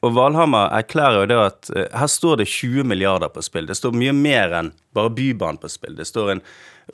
Og 0.00 0.14
Valhammer 0.16 0.72
erklærer 0.72 1.18
jo 1.20 1.28
det 1.28 1.38
at 1.38 1.70
uh, 1.76 1.84
her 2.00 2.08
står 2.08 2.40
det 2.40 2.48
20 2.48 2.86
milliarder 2.88 3.28
på 3.32 3.42
spill. 3.44 3.68
Det 3.68 3.76
står 3.76 3.96
mye 3.96 4.14
mer 4.16 4.54
enn 4.56 4.72
bare 4.96 5.12
Bybanen 5.12 5.60
på 5.60 5.68
spill. 5.68 5.96
Det 5.98 6.08
står 6.08 6.32
en 6.34 6.42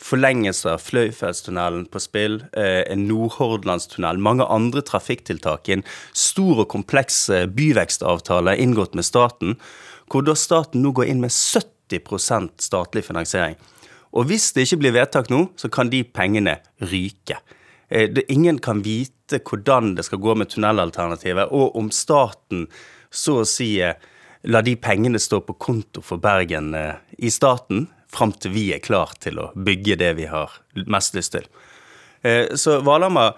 forlengelse 0.03 0.73
av 0.75 0.83
Fløyfeldstunnelen 0.83 1.87
på 1.93 2.03
spill, 2.03 2.41
uh, 2.57 2.83
en 2.91 3.07
Nordhordlandstunnel, 3.07 4.19
mange 4.19 4.49
andre 4.51 4.83
trafikktiltak 4.87 5.71
i 5.71 5.79
en 5.79 5.87
stor 6.13 6.65
og 6.65 6.71
kompleks 6.75 7.29
eh, 7.31 7.47
byvekstavtale 7.47 8.57
inngått 8.61 8.99
med 8.99 9.07
staten, 9.07 9.55
hvor 10.11 10.27
da 10.27 10.35
staten 10.39 10.83
nå 10.83 10.93
går 10.97 11.13
inn 11.13 11.23
med 11.23 11.35
70% 11.35 12.59
statlig 12.67 13.05
finansiering. 13.07 13.55
Og 14.17 14.27
hvis 14.31 14.51
det 14.55 14.67
ikke 14.67 14.81
blir 14.83 14.97
vedtak 14.97 15.31
nå, 15.31 15.47
så 15.61 15.71
kan 15.73 15.91
de 15.93 16.03
pengene 16.05 16.59
ryke. 16.83 17.39
Ingen 18.33 18.59
kan 18.63 18.81
vite 18.83 19.39
hvordan 19.47 19.95
det 19.99 20.07
skal 20.07 20.23
gå 20.23 20.35
med 20.39 20.51
tunnelalternativet, 20.51 21.53
og 21.55 21.77
om 21.79 21.91
staten 21.95 22.65
så 23.11 23.41
å 23.43 23.49
si 23.49 23.77
eh, 23.83 23.97
la 24.47 24.63
de 24.63 24.77
pengene 24.79 25.21
stå 25.23 25.41
på 25.47 25.57
konto 25.61 26.03
for 26.05 26.23
Bergen 26.23 26.75
eh, 26.75 26.95
i 27.19 27.31
staten 27.33 27.87
fram 28.13 28.33
til 28.33 28.55
vi 28.55 28.69
er 28.75 28.85
klar 28.85 29.13
til 29.21 29.41
å 29.43 29.51
bygge 29.55 29.99
det 30.01 30.13
vi 30.21 30.29
har 30.31 30.55
mest 30.87 31.17
lyst 31.19 31.35
til. 31.37 31.47
Eh, 32.23 32.55
så 32.57 32.81
Valhammer 32.87 33.37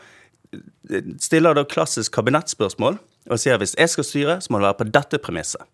stiller 1.20 1.56
da 1.56 1.66
klassisk 1.68 2.14
kabinettspørsmål 2.16 2.96
og 3.28 3.40
sier 3.40 3.58
hvis 3.60 3.76
jeg 3.76 3.92
skal 3.92 4.06
styre, 4.06 4.38
så 4.40 4.52
må 4.52 4.60
det 4.60 4.70
være 4.70 4.80
på 4.80 4.90
dette 4.94 5.20
premisset. 5.20 5.64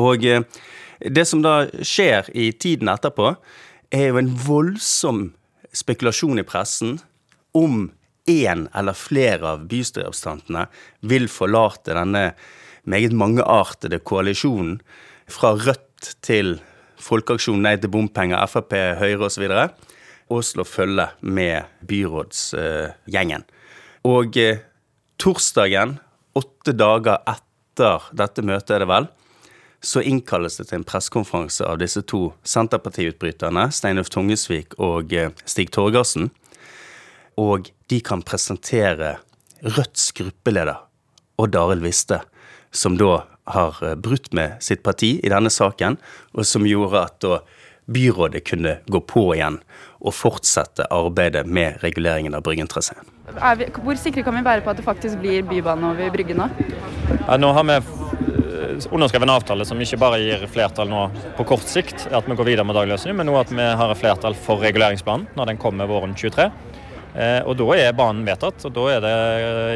Og 0.00 0.24
det 0.24 1.24
som 1.28 1.42
da 1.44 1.66
skjer 1.84 2.30
i 2.32 2.48
tiden 2.56 2.88
etterpå, 2.88 3.34
er 3.92 4.08
jo 4.08 4.20
en 4.22 4.32
voldsom 4.46 5.20
spekulasjon 5.76 6.40
i 6.40 6.46
pressen 6.48 6.96
om 7.56 7.90
én 8.26 8.66
eller 8.74 8.92
flere 8.92 9.54
av 9.54 9.66
bystyrerepresentantene 9.70 10.66
vil 11.06 11.28
forlate 11.30 11.94
denne 11.94 12.30
meget 12.86 13.14
mangeartede 13.16 14.00
koalisjonen, 14.00 14.80
fra 15.26 15.52
Rødt 15.58 16.14
til 16.22 16.56
Folkeaksjon 17.02 17.60
Nei 17.62 17.76
til 17.80 17.90
bompenger, 17.92 18.46
Frp, 18.48 18.72
Høyre 19.00 19.28
osv., 19.28 19.46
og 20.26 20.42
slå 20.42 20.64
følge 20.66 21.06
med 21.22 21.68
byrådsgjengen. 21.86 23.44
Og 24.06 24.38
eh, 24.42 24.62
torsdagen, 25.22 25.98
åtte 26.34 26.74
dager 26.74 27.20
etter 27.30 28.08
dette 28.16 28.42
møtet, 28.42 28.72
er 28.74 28.82
det 28.82 28.90
vel, 28.90 29.06
så 29.86 30.02
innkalles 30.02 30.58
det 30.58 30.66
til 30.70 30.80
en 30.80 30.86
pressekonferanse 30.88 31.66
av 31.68 31.78
disse 31.78 32.02
to 32.10 32.32
Senterparti-utbryterne, 32.48 33.68
Steinulf 33.70 34.10
Tungesvik 34.10 34.74
og 34.82 35.14
eh, 35.14 35.30
Stig 35.46 35.70
Torgersen. 35.76 36.32
Og 37.38 37.70
de 37.90 38.00
kan 38.02 38.24
presentere 38.26 39.18
Rødts 39.62 40.10
gruppeleder, 40.16 40.80
Odd 41.38 41.56
Arild 41.60 41.84
Viste, 41.84 42.20
som 42.76 42.98
da 43.00 43.24
har 43.56 43.78
eh, 43.82 43.94
brutt 43.94 44.32
med 44.36 44.62
sitt 44.62 44.82
parti 44.82 45.16
i 45.22 45.32
denne 45.32 45.50
saken, 45.52 45.98
og 46.36 46.46
som 46.46 46.66
gjorde 46.68 47.04
at 47.06 47.20
da 47.24 47.40
byrådet 47.86 48.42
kunne 48.48 48.78
gå 48.90 49.00
på 49.06 49.28
igjen 49.36 49.60
og 50.02 50.14
fortsette 50.14 50.88
arbeidet 50.92 51.46
med 51.46 51.78
reguleringen 51.82 52.34
av 52.34 52.42
Bryggen-traseen. 52.46 52.98
Hvor 53.78 53.98
sikre 53.98 54.24
kan 54.26 54.34
vi 54.36 54.42
være 54.46 54.64
på 54.64 54.72
at 54.72 54.80
det 54.80 54.86
faktisk 54.86 55.20
blir 55.22 55.46
bybane 55.46 55.92
over 55.92 56.10
Bryggen 56.14 56.42
nå? 56.42 56.48
Ja, 57.26 57.38
nå 57.38 57.52
har 57.54 57.66
vi 57.70 57.76
eh, 57.78 58.88
underskrevet 58.90 59.28
en 59.28 59.34
avtale 59.36 59.66
som 59.68 59.80
ikke 59.82 60.00
bare 60.02 60.20
gir 60.22 60.46
flertall 60.50 60.90
nå 60.90 61.06
på 61.38 61.46
kort 61.48 61.66
sikt, 61.70 62.08
at 62.10 62.26
vi 62.26 62.38
går 62.38 62.50
videre 62.50 62.66
med 62.66 62.78
dagløsning, 62.78 63.16
men 63.18 63.30
nå 63.30 63.38
at 63.38 63.54
vi 63.54 63.70
har 63.82 63.94
flertall 63.98 64.36
for 64.38 64.62
reguleringsplanen 64.66 65.30
når 65.38 65.52
den 65.52 65.62
kommer 65.62 65.90
våren 65.90 66.18
23. 66.18 66.50
Eh, 67.16 67.40
og 67.48 67.56
Da 67.56 67.66
er 67.80 67.96
banen 67.96 68.26
vedtatt, 68.28 68.64
og 68.68 68.72
da 68.76 68.88
er 68.92 69.04
det 69.04 69.16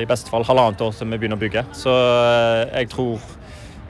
i 0.03 0.09
beste 0.09 0.29
fall 0.33 0.45
halvannet 0.45 0.81
år 0.85 0.93
til 0.97 1.09
vi 1.09 1.19
begynner 1.19 1.41
å 1.41 1.45
bygge. 1.45 1.65
Så 1.77 1.95
jeg 2.75 2.91
tror 2.93 3.21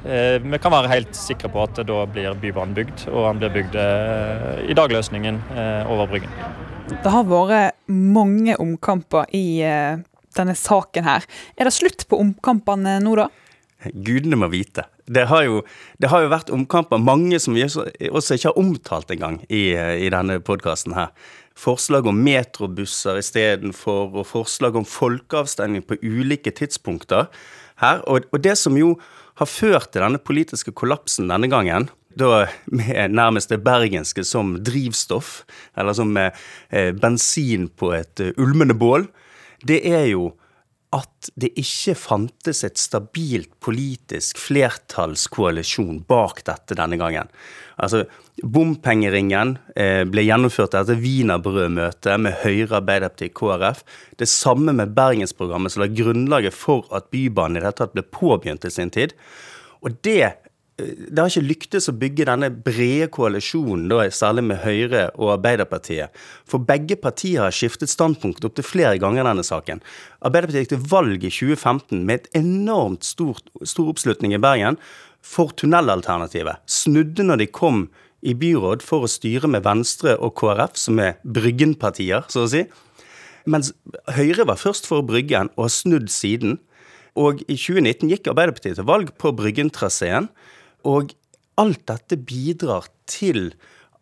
Eh, 0.04 0.40
vi 0.40 0.58
kan 0.58 0.72
være 0.72 0.88
helt 0.88 1.16
sikre 1.16 1.50
på 1.52 1.60
at 1.66 1.76
da 1.84 1.98
blir 2.08 2.32
Bybanen 2.40 2.72
bygd, 2.76 3.04
og 3.12 3.26
han 3.26 3.40
blir 3.40 3.52
bygd 3.52 3.76
eh, 3.76 4.62
i 4.72 4.76
dagløsningen 4.76 5.40
eh, 5.52 5.90
over 5.92 6.08
Bryggen. 6.08 6.32
Det 6.90 7.12
har 7.12 7.26
vært 7.28 7.76
mange 7.92 8.56
omkamper 8.58 9.28
i 9.36 9.60
denne 10.34 10.56
saken 10.56 11.04
her. 11.06 11.26
Er 11.54 11.68
det 11.68 11.74
slutt 11.76 12.06
på 12.08 12.18
omkampene 12.18 12.96
nå, 13.04 13.12
da? 13.18 13.28
Gudene 13.94 14.38
må 14.40 14.50
vite. 14.52 14.84
Det 15.10 15.26
har 15.30 15.44
jo, 15.46 15.60
det 16.02 16.10
har 16.12 16.24
jo 16.24 16.32
vært 16.32 16.52
omkamper, 16.54 17.00
mange 17.02 17.40
som 17.42 17.56
vi 17.56 17.64
også, 17.64 17.86
ikke 18.36 18.50
har 18.50 18.58
omtalt 18.60 19.12
engang 19.14 19.40
i, 19.48 19.72
i 19.74 20.10
denne 20.12 20.40
podkasten 20.44 20.96
her. 20.96 21.14
Forslag 21.58 22.06
om 22.08 22.20
metrobusser 22.24 23.20
istedenfor, 23.20 24.12
og 24.14 24.28
forslag 24.28 24.76
om 24.78 24.86
folkeavstemning 24.88 25.84
på 25.86 25.98
ulike 26.04 26.52
tidspunkter 26.56 27.30
her. 27.82 28.04
Og, 28.06 28.28
og 28.30 28.44
det 28.44 28.56
som 28.60 28.76
jo 28.78 28.94
har 29.40 29.48
ført 29.48 29.90
til 29.92 30.04
denne 30.04 30.20
politiske 30.20 30.72
kollapsen 30.76 31.30
denne 31.32 31.48
gangen, 31.50 31.88
da 32.18 32.46
med 32.66 33.14
nærmest 33.14 33.52
det 33.52 33.62
bergenske 33.64 34.24
som 34.26 34.56
drivstoff, 34.66 35.44
eller 35.78 35.96
som 35.96 36.16
eh, 36.18 36.90
bensin 36.98 37.68
på 37.68 37.92
et 37.96 38.22
uh, 38.24 38.32
ulmende 38.40 38.74
bål, 38.74 39.06
det 39.66 39.80
er 39.86 40.08
jo 40.10 40.30
at 40.90 41.28
det 41.38 41.52
ikke 41.60 41.94
fantes 41.94 42.64
et 42.66 42.80
stabilt 42.80 43.52
politisk 43.62 44.40
flertallskoalisjon 44.42 46.00
bak 46.08 46.42
dette 46.48 46.74
denne 46.78 46.98
gangen. 46.98 47.30
Altså, 47.78 48.02
Bompengeringen 48.42 49.54
eh, 49.78 50.02
ble 50.08 50.24
gjennomført 50.26 50.74
etter 50.74 50.98
wienerbrødmøtet 50.98 52.24
med 52.24 52.40
Høyre, 52.42 52.80
Arbeiderpartiet, 52.80 53.36
KrF. 53.38 53.84
Det 54.18 54.28
samme 54.28 54.74
med 54.74 54.96
Bergensprogrammet, 54.96 55.74
som 55.74 55.84
la 55.84 55.90
grunnlaget 55.94 56.56
for 56.56 56.88
at 56.96 57.06
Bybanen 57.14 57.58
i 57.58 57.62
det 57.62 57.68
hele 57.68 57.80
tatt 57.84 57.94
ble 57.94 58.06
påbegynt 58.10 58.66
i 58.66 58.74
sin 58.74 58.90
tid. 58.90 59.14
Og 59.84 59.94
det, 60.04 60.39
det 60.80 61.18
har 61.18 61.30
ikke 61.30 61.46
lyktes 61.46 61.88
å 61.90 61.94
bygge 61.96 62.26
denne 62.28 62.50
brede 62.50 63.08
koalisjonen, 63.12 63.86
da, 63.90 64.04
særlig 64.14 64.44
med 64.48 64.60
Høyre 64.64 65.06
og 65.16 65.34
Arbeiderpartiet. 65.36 66.14
For 66.48 66.62
begge 66.66 66.98
partier 67.00 67.44
har 67.46 67.54
skiftet 67.54 67.92
standpunkt 67.92 68.44
opptil 68.46 68.66
flere 68.66 68.98
ganger 69.02 69.24
i 69.24 69.28
denne 69.30 69.46
saken. 69.46 69.82
Arbeiderpartiet 70.20 70.66
gikk 70.66 70.74
til 70.74 70.84
valg 70.92 71.24
i 71.24 71.32
2015 71.32 72.04
med 72.04 72.20
et 72.20 72.42
enormt 72.42 73.06
stort, 73.06 73.50
stor 73.62 73.92
oppslutning 73.92 74.36
i 74.36 74.42
Bergen 74.42 74.78
for 75.24 75.52
tunnelalternativet. 75.56 76.62
Snudde 76.70 77.26
når 77.26 77.42
de 77.42 77.50
kom 77.50 77.84
i 78.20 78.34
byråd 78.36 78.84
for 78.84 79.06
å 79.06 79.10
styre 79.10 79.48
med 79.48 79.64
Venstre 79.64 80.16
og 80.20 80.34
KrF, 80.40 80.76
som 80.76 81.00
er 81.00 81.20
Bryggen-partier, 81.24 82.26
så 82.28 82.44
å 82.44 82.50
si. 82.52 82.64
Mens 83.48 83.72
Høyre 84.12 84.46
var 84.48 84.60
først 84.60 84.88
for 84.88 85.04
Bryggen 85.06 85.52
og 85.56 85.66
har 85.68 85.74
snudd 85.74 86.10
siden. 86.12 86.58
Og 87.18 87.40
i 87.48 87.56
2019 87.56 88.10
gikk 88.12 88.30
Arbeiderpartiet 88.30 88.78
til 88.78 88.88
valg 88.88 89.12
på 89.20 89.32
Bryggen-traseen. 89.36 90.28
Og 90.88 91.14
alt 91.60 91.82
dette 91.90 92.16
bidrar 92.16 92.88
til 93.10 93.50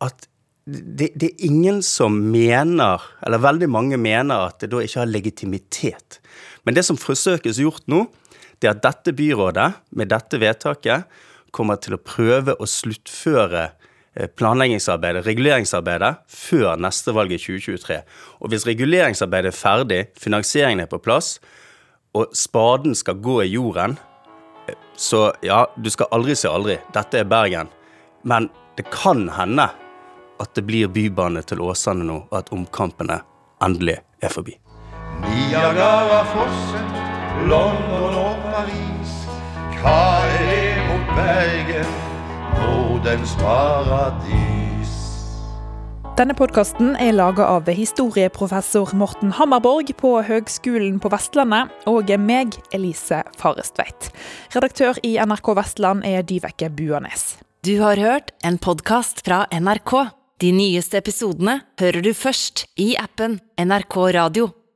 at 0.04 0.28
det, 0.68 1.14
det, 1.16 1.30
er 1.30 1.46
ingen 1.48 1.80
som 1.82 2.18
mener, 2.28 3.00
eller 3.24 3.40
veldig 3.40 3.70
mange 3.72 3.96
mener, 3.96 4.50
at 4.50 4.60
det 4.60 4.68
da 4.74 4.82
ikke 4.84 5.00
har 5.00 5.08
legitimitet. 5.08 6.18
Men 6.68 6.76
det 6.76 6.84
som 6.84 7.00
forsøkes 7.00 7.60
gjort 7.62 7.86
nå, 7.88 8.04
det 8.60 8.68
er 8.68 8.76
at 8.76 8.84
dette 8.84 9.14
byrådet, 9.16 9.70
med 9.96 10.12
dette 10.12 10.40
vedtaket, 10.42 11.08
kommer 11.56 11.80
til 11.80 11.96
å 11.96 12.02
prøve 12.04 12.52
å 12.60 12.68
sluttføre 12.68 13.70
Eh, 14.18 14.26
planleggingsarbeidet, 14.26 15.26
reguleringsarbeidet, 15.26 16.16
før 16.26 16.78
neste 16.82 17.12
valg 17.14 17.30
i 17.30 17.38
2023. 17.38 18.00
Og 18.42 18.50
hvis 18.50 18.66
reguleringsarbeidet 18.66 19.52
er 19.52 19.56
ferdig, 19.56 20.00
finansieringen 20.18 20.82
er 20.82 20.90
på 20.90 20.98
plass, 20.98 21.36
og 22.18 22.32
spaden 22.34 22.96
skal 22.98 23.20
gå 23.22 23.36
i 23.44 23.52
jorden, 23.52 23.94
så 24.96 25.32
ja, 25.42 25.66
du 25.76 25.90
skal 25.90 26.10
aldri 26.10 26.36
si 26.36 26.48
aldri. 26.48 26.78
Dette 26.94 27.22
er 27.22 27.28
Bergen. 27.28 27.70
Men 28.22 28.48
det 28.76 28.88
kan 28.90 29.28
hende 29.34 29.68
at 30.38 30.54
det 30.54 30.64
blir 30.66 30.90
bybane 30.90 31.42
til 31.42 31.62
Åsane 31.62 32.06
nå, 32.06 32.20
og 32.30 32.38
at 32.38 32.52
omkampene 32.54 33.20
endelig 33.64 33.98
er 34.22 34.34
forbi. 34.34 34.54
Niagarafossen, 35.24 36.94
London 37.50 38.20
og 38.22 38.44
Paris. 38.46 39.16
Hva 39.80 39.98
er 40.28 40.46
det 40.52 40.86
mot 40.86 41.12
Bergen? 41.18 41.92
Nordens 42.58 43.36
paradis. 43.42 44.67
Denne 46.18 46.34
podkasten 46.34 46.96
er 46.98 47.12
laga 47.14 47.44
av 47.46 47.68
historieprofessor 47.70 48.90
Morten 48.98 49.30
Hammerborg 49.36 49.92
på 50.00 50.16
Høgskolen 50.26 50.96
på 50.98 51.12
Vestlandet 51.12 51.70
og 51.86 52.10
meg, 52.18 52.56
Elise 52.74 53.20
Farestveit. 53.38 54.08
Redaktør 54.50 54.98
i 55.06 55.12
NRK 55.22 55.52
Vestland 55.60 56.02
er 56.02 56.26
Dyveke 56.26 56.72
Buanes. 56.74 57.36
Du 57.62 57.76
har 57.84 58.02
hørt 58.02 58.34
en 58.42 58.58
podkast 58.58 59.22
fra 59.22 59.44
NRK. 59.54 59.94
De 60.42 60.50
nyeste 60.58 60.98
episodene 60.98 61.60
hører 61.78 62.02
du 62.02 62.10
først 62.10 62.66
i 62.74 62.96
appen 62.98 63.38
NRK 63.62 64.00
Radio. 64.18 64.50